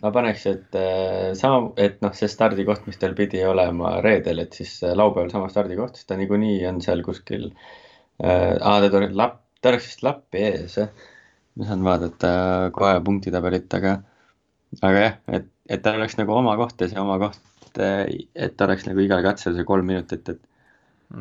Ma 0.02 0.10
paneks, 0.14 0.46
et 0.50 0.78
äh, 0.78 1.30
sama, 1.38 1.70
et 1.80 2.00
noh, 2.02 2.14
see 2.16 2.30
stardikoht, 2.30 2.86
mis 2.88 2.98
tal 2.98 3.14
pidi 3.18 3.42
olema 3.46 3.94
reedel, 4.02 4.42
et 4.42 4.58
siis 4.58 4.74
äh, 4.82 4.96
laupäeval 4.98 5.30
sama 5.30 5.50
stardikoht, 5.52 5.98
sest 5.98 6.10
ta 6.10 6.18
niikuinii 6.18 6.58
on 6.70 6.82
seal 6.84 7.04
kuskil 7.06 7.50
äh,. 8.22 8.58
ta 8.58 8.90
tuleb 8.90 9.14
lapp, 9.18 9.40
ta 9.62 9.70
oleks 9.72 9.92
vist 9.92 10.02
lappi 10.06 10.42
ees, 10.48 10.76
jah. 10.80 10.90
ma 11.58 11.68
saan 11.68 11.86
vaadata 11.86 12.34
kohe 12.74 12.98
punktitabelit, 13.06 13.70
aga, 13.78 13.96
aga 14.80 15.06
jah, 15.06 15.16
et, 15.38 15.48
et 15.70 15.84
tal 15.84 16.00
oleks 16.00 16.18
nagu 16.18 16.34
oma 16.34 16.58
koht 16.60 16.82
ja 16.82 16.90
see 16.90 17.02
oma 17.02 17.20
koht 17.22 17.40
et, 17.78 18.60
oleks 18.60 18.86
nagu 18.88 19.00
igal 19.00 19.22
katsel 19.24 19.56
see 19.56 19.66
kolm 19.68 19.86
minutit, 19.88 20.28
et. 20.28 20.40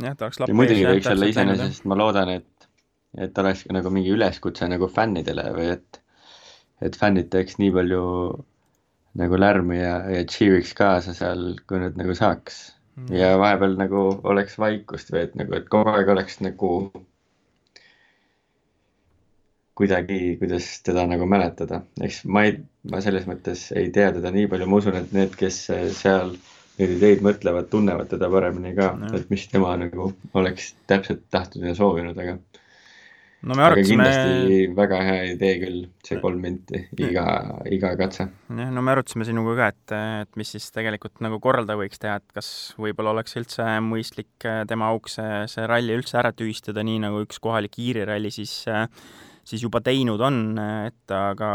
jah, 0.01 0.15
ta 0.15 0.27
oleks 0.27 0.41
lappi. 0.41 0.55
muidugi 0.57 0.87
võiks 0.87 1.09
olla 1.11 1.29
iseenesest, 1.31 1.85
ma 1.89 1.97
loodan, 1.99 2.33
et, 2.39 2.69
et 3.17 3.43
oleks 3.43 3.65
nagu 3.71 3.91
mingi 3.93 4.13
üleskutse 4.15 4.67
nagu 4.71 4.89
fännidele 4.91 5.49
või 5.55 5.73
et, 5.77 6.01
et 6.81 6.97
fännid 6.97 7.29
teeks 7.33 7.59
nii 7.61 7.73
palju 7.75 8.05
nagu 9.19 9.39
lärmi 9.39 9.79
ja, 9.79 9.95
ja 10.11 10.25
cheer'iks 10.27 10.73
kaasa 10.77 11.15
seal, 11.17 11.55
kui 11.67 11.81
nad 11.81 11.97
nagu 11.99 12.15
saaks. 12.17 12.61
Mm.. 12.99 13.13
ja 13.15 13.37
vahepeal 13.39 13.77
nagu 13.79 14.01
oleks 14.27 14.57
vaikust 14.59 15.13
või 15.13 15.21
et 15.23 15.35
nagu, 15.39 15.55
et 15.55 15.69
kogu 15.71 15.93
aeg 15.95 16.09
oleks 16.11 16.41
nagu 16.43 16.71
kuidagi, 19.79 20.35
kuidas 20.41 20.67
teda 20.85 21.05
nagu 21.09 21.25
mäletada, 21.29 21.81
eks 22.03 22.21
ma 22.27 22.43
ei, 22.49 22.57
ma 22.91 22.99
selles 23.01 23.23
mõttes 23.29 23.69
ei 23.79 23.87
tea 23.95 24.11
teda 24.13 24.33
nii 24.35 24.49
palju, 24.51 24.67
ma 24.67 24.81
usun, 24.81 24.97
et 24.99 25.13
need, 25.15 25.37
kes 25.39 25.61
seal 25.97 26.35
neid 26.77 26.97
ideid 26.97 27.23
mõtlevad, 27.25 27.69
tunnevad 27.71 28.11
teda 28.11 28.29
paremini 28.31 28.75
ka, 28.77 28.91
et 29.15 29.31
mis 29.31 29.47
tema 29.51 29.71
nagu 29.79 30.11
oleks 30.37 30.73
täpselt 30.91 31.23
tahtnud 31.33 31.71
ja 31.71 31.75
soovinud, 31.77 32.19
aga 32.19 32.37
no 33.47 33.57
me 33.57 33.65
arutasime. 33.65 34.05
kindlasti 34.05 34.59
väga 34.77 35.01
hea 35.07 35.23
idee 35.31 35.55
küll, 35.63 35.79
see 36.05 36.19
kolm 36.23 36.43
minti 36.43 36.83
iga, 37.01 37.25
iga 37.71 37.95
katse. 37.99 38.27
jah, 38.49 38.69
no 38.73 38.85
me 38.85 38.93
arutasime 38.93 39.27
sinuga 39.27 39.57
ka, 39.59 39.71
et, 39.73 39.95
et 40.27 40.39
mis 40.41 40.53
siis 40.57 40.69
tegelikult 40.75 41.23
nagu 41.25 41.41
korraldaja 41.43 41.79
võiks 41.81 42.01
teha, 42.01 42.19
et 42.21 42.37
kas 42.37 42.51
võib-olla 42.81 43.15
oleks 43.15 43.37
üldse 43.41 43.65
mõistlik 43.85 44.49
tema 44.69 44.91
auks 44.93 45.19
see, 45.19 45.43
see 45.51 45.67
ralli 45.69 45.97
üldse 45.97 46.21
ära 46.21 46.33
tühistada, 46.35 46.85
nii 46.85 47.01
nagu 47.07 47.25
üks 47.25 47.41
kohalik 47.41 47.77
Iiri 47.81 48.05
ralli 48.07 48.31
siis 48.33 48.61
äh, 48.69 48.87
siis 49.47 49.63
juba 49.65 49.81
teinud 49.83 50.21
on, 50.23 50.41
et 50.87 51.15
aga 51.15 51.51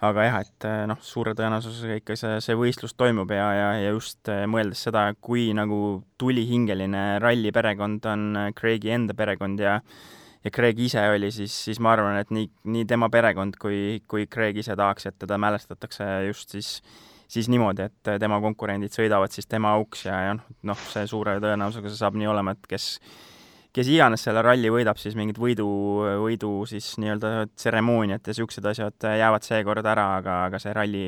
aga 0.00 0.24
jah, 0.24 0.38
et 0.46 0.66
noh, 0.88 1.00
suure 1.04 1.34
tõenäosusega 1.36 1.98
ikka 2.00 2.16
see, 2.16 2.38
see 2.40 2.56
võistlus 2.56 2.94
toimub 2.96 3.32
ja, 3.36 3.50
ja, 3.52 3.66
ja 3.82 3.90
just 3.92 4.30
mõeldes 4.48 4.86
seda, 4.86 5.10
kui 5.20 5.50
nagu 5.56 6.00
tulihingeline 6.20 7.20
ralli 7.20 7.52
perekond 7.52 8.08
on 8.08 8.24
Craigi 8.56 8.94
enda 8.96 9.16
perekond 9.16 9.60
ja 9.60 9.76
ja 10.44 10.50
Craig 10.54 10.78
ise 10.80 11.02
oli, 11.12 11.30
siis, 11.34 11.54
siis 11.66 11.80
ma 11.80 11.94
arvan, 11.94 12.18
et 12.20 12.30
nii, 12.34 12.48
nii 12.74 12.88
tema 12.88 13.10
perekond 13.12 13.58
kui, 13.60 14.00
kui 14.08 14.26
Craig 14.30 14.60
ise 14.62 14.76
tahaks, 14.78 15.10
et 15.10 15.18
teda 15.20 15.38
mälestatakse 15.40 16.06
just 16.28 16.56
siis 16.56 16.74
siis 17.30 17.46
niimoodi, 17.46 17.84
et 17.86 18.08
tema 18.18 18.40
konkurendid 18.42 18.90
sõidavad 18.90 19.30
siis 19.30 19.46
tema 19.46 19.76
auks 19.78 20.08
ja, 20.08 20.16
ja 20.26 20.32
noh, 20.34 20.46
noh, 20.72 20.80
see 20.90 21.04
suure 21.06 21.36
tõenäosusega 21.42 21.92
see 21.92 22.00
saab 22.00 22.16
nii 22.18 22.26
olema, 22.26 22.56
et 22.56 22.66
kes 22.70 22.96
kes 23.70 23.90
iganes 23.92 24.24
selle 24.26 24.42
ralli 24.42 24.70
võidab, 24.72 24.98
siis 24.98 25.14
mingid 25.18 25.38
võidu, 25.38 25.68
võidu 26.24 26.50
siis 26.66 26.92
nii-öelda 26.98 27.46
tseremooniat 27.54 28.26
ja 28.26 28.34
niisugused 28.34 28.66
asjad 28.66 29.06
jäävad 29.20 29.46
seekord 29.46 29.86
ära, 29.86 30.08
aga, 30.18 30.40
aga 30.48 30.58
see 30.62 30.74
ralli 30.74 31.04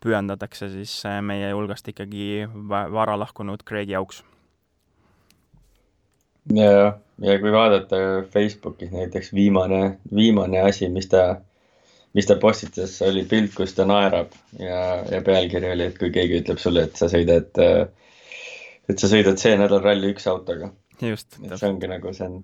pühendatakse 0.00 0.70
siis 0.72 0.94
meie 1.20 1.52
hulgast 1.52 1.92
ikkagi 1.92 2.46
vara 2.48 3.18
lahkunud 3.20 3.66
Craigi 3.68 3.98
auks. 4.00 4.22
Ja, 6.56 6.98
ja 7.20 7.38
kui 7.42 7.52
vaadata 7.52 8.00
Facebookis 8.32 8.90
näiteks 8.94 9.32
viimane, 9.34 9.98
viimane 10.14 10.60
asi, 10.60 10.88
mis 10.88 11.08
ta, 11.10 11.24
mis 12.16 12.28
ta 12.28 12.36
postitas, 12.42 12.98
oli 13.06 13.24
pilt, 13.28 13.54
kus 13.56 13.74
ta 13.76 13.86
naerab 13.88 14.34
ja, 14.58 14.82
ja 15.10 15.22
pealkiri 15.26 15.72
oli, 15.74 15.90
et 15.90 15.98
kui 15.98 16.12
keegi 16.14 16.42
ütleb 16.42 16.62
sulle, 16.62 16.86
et 16.88 17.00
sa 17.00 17.10
sõidad, 17.12 17.60
et 18.90 19.02
sa 19.02 19.10
sõidad 19.10 19.40
see 19.42 19.56
nädal 19.60 19.82
ralli 19.84 20.14
üks 20.14 20.28
autoga 20.30 20.72
just. 21.08 21.36
see 21.38 21.68
ongi 21.68 21.90
nagu, 21.90 22.14
see 22.16 22.26
on, 22.26 22.40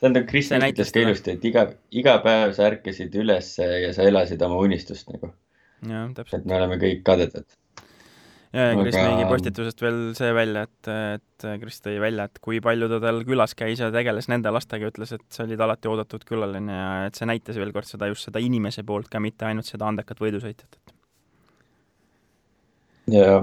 see 0.00 0.08
on 0.08 0.16
nagu 0.18 0.28
Kristjan 0.28 0.66
ütles 0.66 0.92
ka 0.94 1.04
ilusti, 1.04 1.36
et 1.36 1.48
iga, 1.48 1.66
iga 2.02 2.18
päev 2.24 2.54
sa 2.56 2.68
ärkasid 2.70 3.16
üles 3.22 3.54
ja 3.58 3.92
sa 3.96 4.06
elasid 4.08 4.42
oma 4.46 4.60
unistust 4.62 5.10
nagu. 5.12 5.32
et 6.38 6.46
me 6.46 6.58
oleme 6.58 6.78
kõik 6.82 7.02
kadedad. 7.06 7.48
Ja, 8.52 8.66
ja 8.70 8.74
Kris 8.80 8.98
nägi 8.98 9.28
postitusest 9.30 9.84
veel 9.84 10.00
see 10.18 10.32
välja, 10.36 10.66
et, 10.68 10.90
et 11.18 11.48
Kris 11.62 11.80
tõi 11.84 11.96
välja, 12.02 12.28
et 12.28 12.42
kui 12.44 12.60
palju 12.64 12.90
ta 12.92 13.00
tal 13.02 13.22
külas 13.28 13.56
käis 13.58 13.82
ja 13.82 13.92
tegeles 13.94 14.28
nende 14.32 14.52
lastega, 14.54 14.92
ütles, 14.92 15.14
et 15.16 15.24
sa 15.32 15.46
olid 15.46 15.60
alati 15.60 15.90
oodatud 15.92 16.26
külaline 16.28 16.76
ja 16.76 16.90
et 17.08 17.18
see 17.18 17.28
näitas 17.28 17.58
veel 17.60 17.72
kord 17.74 17.88
seda, 17.88 18.10
just 18.12 18.28
seda 18.28 18.42
inimese 18.42 18.86
poolt 18.86 19.10
ka, 19.12 19.22
mitte 19.22 19.48
ainult 19.48 19.68
seda 19.68 19.88
andekat 19.90 20.22
võidusõitjat. 20.22 20.78
jaa 23.12 23.42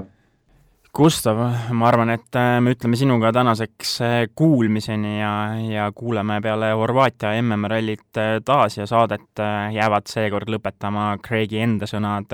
Gustav, 1.00 1.38
ma 1.78 1.86
arvan, 1.86 2.10
et 2.16 2.36
äh, 2.36 2.58
me 2.66 2.74
ütleme 2.74 2.98
sinuga 2.98 3.30
tänaseks 3.32 3.92
äh, 4.02 4.14
kuulmiseni 4.36 5.20
ja, 5.20 5.34
ja 5.62 5.84
kuuleme 5.94 6.40
peale 6.42 6.72
Horvaatia 6.74 7.36
MM-rallit 7.44 8.18
äh, 8.18 8.40
taas 8.46 8.80
ja 8.80 8.88
saadet 8.90 9.44
jäävad 9.76 10.10
seekord 10.10 10.50
lõpetama 10.50 11.12
Craigi 11.22 11.62
enda 11.62 11.86
sõnad 11.88 12.34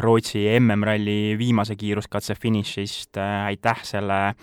Rootsi 0.00 0.44
MM-ralli 0.60 1.36
viimase 1.38 1.76
kiiruskatse 1.76 2.34
finišist. 2.34 3.16
aitäh 3.46 3.82
selle 3.82 4.34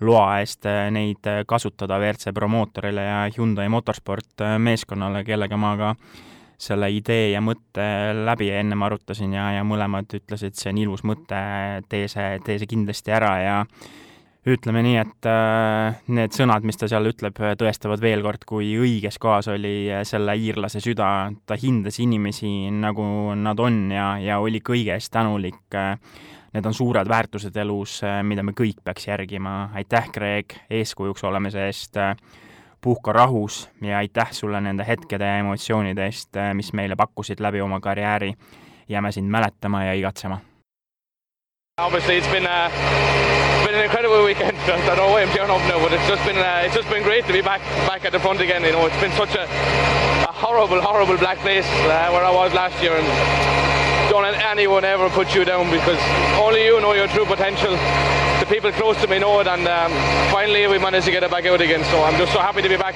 loa 0.00 0.38
eest 0.40 0.66
neid 0.90 1.26
kasutada 1.46 1.98
WRC 1.98 2.34
promootorile 2.34 3.04
ja 3.04 3.20
Hyundai 3.36 3.68
Motorsport 3.68 4.44
meeskonnale, 4.58 5.24
kellega 5.24 5.56
ma 5.56 5.76
ka 5.76 5.94
selle 6.58 6.90
idee 6.90 7.30
ja 7.30 7.40
mõtte 7.40 7.84
läbi 8.26 8.50
ennem 8.50 8.82
arutasin 8.82 9.32
ja, 9.36 9.52
ja 9.58 9.64
mõlemad 9.66 10.10
ütlesid, 10.18 10.58
see 10.58 10.72
on 10.72 10.82
ilus 10.82 11.04
mõte, 11.06 11.38
tee 11.88 12.08
see, 12.10 12.38
tee 12.44 12.58
see 12.58 12.70
kindlasti 12.70 13.14
ära 13.14 13.32
ja 13.42 13.58
ütleme 14.48 14.82
nii, 14.84 14.96
et 15.00 15.28
äh, 15.28 15.98
need 16.14 16.34
sõnad, 16.36 16.64
mis 16.66 16.78
ta 16.80 16.88
seal 16.90 17.10
ütleb, 17.10 17.36
tõestavad 17.60 18.00
veel 18.02 18.22
kord, 18.24 18.44
kui 18.48 18.72
õiges 18.80 19.18
kohas 19.20 19.50
oli 19.52 19.90
selle 20.08 20.36
iirlase 20.38 20.82
süda, 20.84 21.28
ta 21.46 21.58
hindas 21.58 22.00
inimesi, 22.02 22.70
nagu 22.72 23.34
nad 23.36 23.60
on 23.60 23.86
ja, 23.94 24.10
ja 24.22 24.40
oli 24.44 24.62
kõige 24.64 24.96
eest 24.96 25.12
tänulik. 25.14 25.78
Need 26.48 26.64
on 26.64 26.74
suured 26.74 27.08
väärtused 27.08 27.56
elus, 27.60 28.00
mida 28.24 28.42
me 28.42 28.54
kõik 28.56 28.80
peaks 28.84 29.08
järgima. 29.10 29.70
aitäh, 29.76 30.08
Greg, 30.14 30.56
eeskujuks 30.70 31.24
olemise 31.28 31.66
eest 31.68 31.98
puhka 32.80 33.12
rahus 33.12 33.68
ja 33.82 33.98
aitäh 33.98 34.32
sulle 34.32 34.60
nende 34.60 34.86
hetkede 34.86 35.26
ja 35.26 35.38
emotsioonide 35.42 36.06
eest, 36.08 36.40
mis 36.54 36.72
meile 36.72 36.96
pakkusid 36.96 37.40
läbi 37.40 37.60
oma 37.60 37.80
karjääri. 37.80 38.34
jääme 38.88 39.12
sind 39.12 39.28
mäletama 39.28 39.84
ja 39.84 39.92
igatsema. 39.92 40.40
Obviously, 41.78 42.18
it's 42.18 42.26
been 42.32 42.46
a, 42.46 42.70
it's 42.70 43.47
been 43.68 43.80
an 43.80 43.84
incredible 43.84 44.24
weekend. 44.24 44.56
I 44.88 44.96
know 44.96 45.16
I'm 45.16 45.28
tearing 45.28 45.50
up 45.50 45.60
now, 45.68 45.78
but 45.78 45.92
it's 45.92 46.08
just 46.08 46.24
been 46.24 46.38
uh, 46.38 46.64
it's 46.64 46.74
just 46.74 46.88
been 46.88 47.02
great 47.02 47.26
to 47.26 47.34
be 47.34 47.42
back 47.42 47.60
back 47.84 48.02
at 48.06 48.12
the 48.12 48.18
front 48.18 48.40
again. 48.40 48.64
You 48.64 48.72
know, 48.72 48.86
it's 48.86 49.00
been 49.00 49.12
such 49.12 49.34
a, 49.34 49.44
a 49.44 50.32
horrible, 50.32 50.80
horrible 50.80 51.18
black 51.18 51.36
place 51.38 51.66
uh, 51.84 52.08
where 52.08 52.24
I 52.24 52.32
was 52.32 52.54
last 52.54 52.80
year, 52.82 52.96
and 52.96 53.04
don't 54.08 54.22
let 54.22 54.40
anyone 54.40 54.84
ever 54.84 55.10
put 55.10 55.34
you 55.34 55.44
down 55.44 55.70
because 55.70 56.00
only 56.40 56.64
you 56.64 56.80
know 56.80 56.94
your 56.94 57.08
true 57.08 57.26
potential. 57.26 57.72
The 58.40 58.46
people 58.48 58.72
close 58.72 58.96
to 59.02 59.06
me 59.06 59.18
know 59.18 59.38
it, 59.40 59.46
and 59.46 59.68
um, 59.68 59.92
finally 60.32 60.66
we 60.66 60.78
managed 60.78 61.04
to 61.04 61.12
get 61.12 61.22
it 61.22 61.30
back 61.30 61.44
out 61.44 61.60
again. 61.60 61.84
So 61.92 62.02
I'm 62.02 62.16
just 62.16 62.32
so 62.32 62.40
happy 62.40 62.62
to 62.62 62.68
be 62.70 62.78
back 62.78 62.94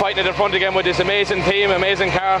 fighting 0.00 0.24
at 0.24 0.30
the 0.30 0.32
front 0.32 0.54
again 0.54 0.72
with 0.72 0.86
this 0.86 1.00
amazing 1.00 1.42
team, 1.44 1.72
amazing 1.72 2.10
car. 2.10 2.40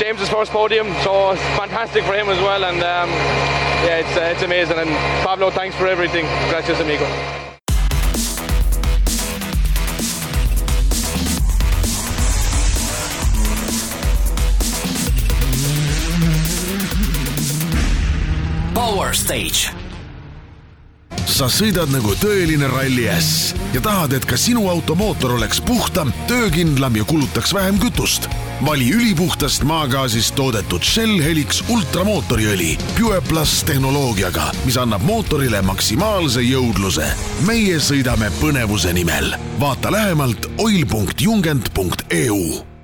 James's 0.00 0.28
first 0.28 0.50
podium, 0.50 0.88
so 1.06 1.36
fantastic 1.54 2.02
for 2.02 2.14
him 2.14 2.28
as 2.28 2.40
well, 2.42 2.64
and 2.64 2.82
um, 2.82 3.67
yeah, 3.84 3.98
it's 3.98 4.16
uh, 4.16 4.32
it's 4.32 4.42
amazing. 4.42 4.78
And 4.78 4.90
Pablo, 5.24 5.50
thanks 5.50 5.76
for 5.76 5.86
everything. 5.86 6.24
Gracias, 6.50 6.80
amigo. 6.80 7.06
Power 18.74 19.14
Stage. 19.14 19.70
sa 21.38 21.46
sõidad 21.46 21.86
nagu 21.94 22.16
tõeline 22.18 22.66
ralli 22.66 23.04
äss 23.06 23.52
ja 23.70 23.78
tahad, 23.84 24.16
et 24.16 24.24
ka 24.26 24.34
sinu 24.34 24.64
automootor 24.72 25.36
oleks 25.36 25.60
puhtam, 25.62 26.10
töökindlam 26.26 26.98
ja 26.98 27.06
kulutaks 27.06 27.54
vähem 27.54 27.78
kütust. 27.78 28.26
Vali 28.66 28.90
ülipuhtast 28.90 29.62
maagaasist 29.62 30.34
toodetud 30.34 30.82
Shell 30.82 31.22
Helix 31.22 31.62
ultramootoriõli 31.68 32.78
Pure 32.98 33.20
Plus 33.28 33.64
tehnoloogiaga, 33.64 34.50
mis 34.64 34.78
annab 34.80 35.02
mootorile 35.02 35.62
maksimaalse 35.62 36.42
jõudluse. 36.46 37.06
meie 37.46 37.78
sõidame 37.78 38.30
põnevuse 38.40 38.92
nimel. 38.92 39.34
vaata 39.60 39.92
lähemalt 39.92 40.50
oil.jungent.eu 40.58 42.77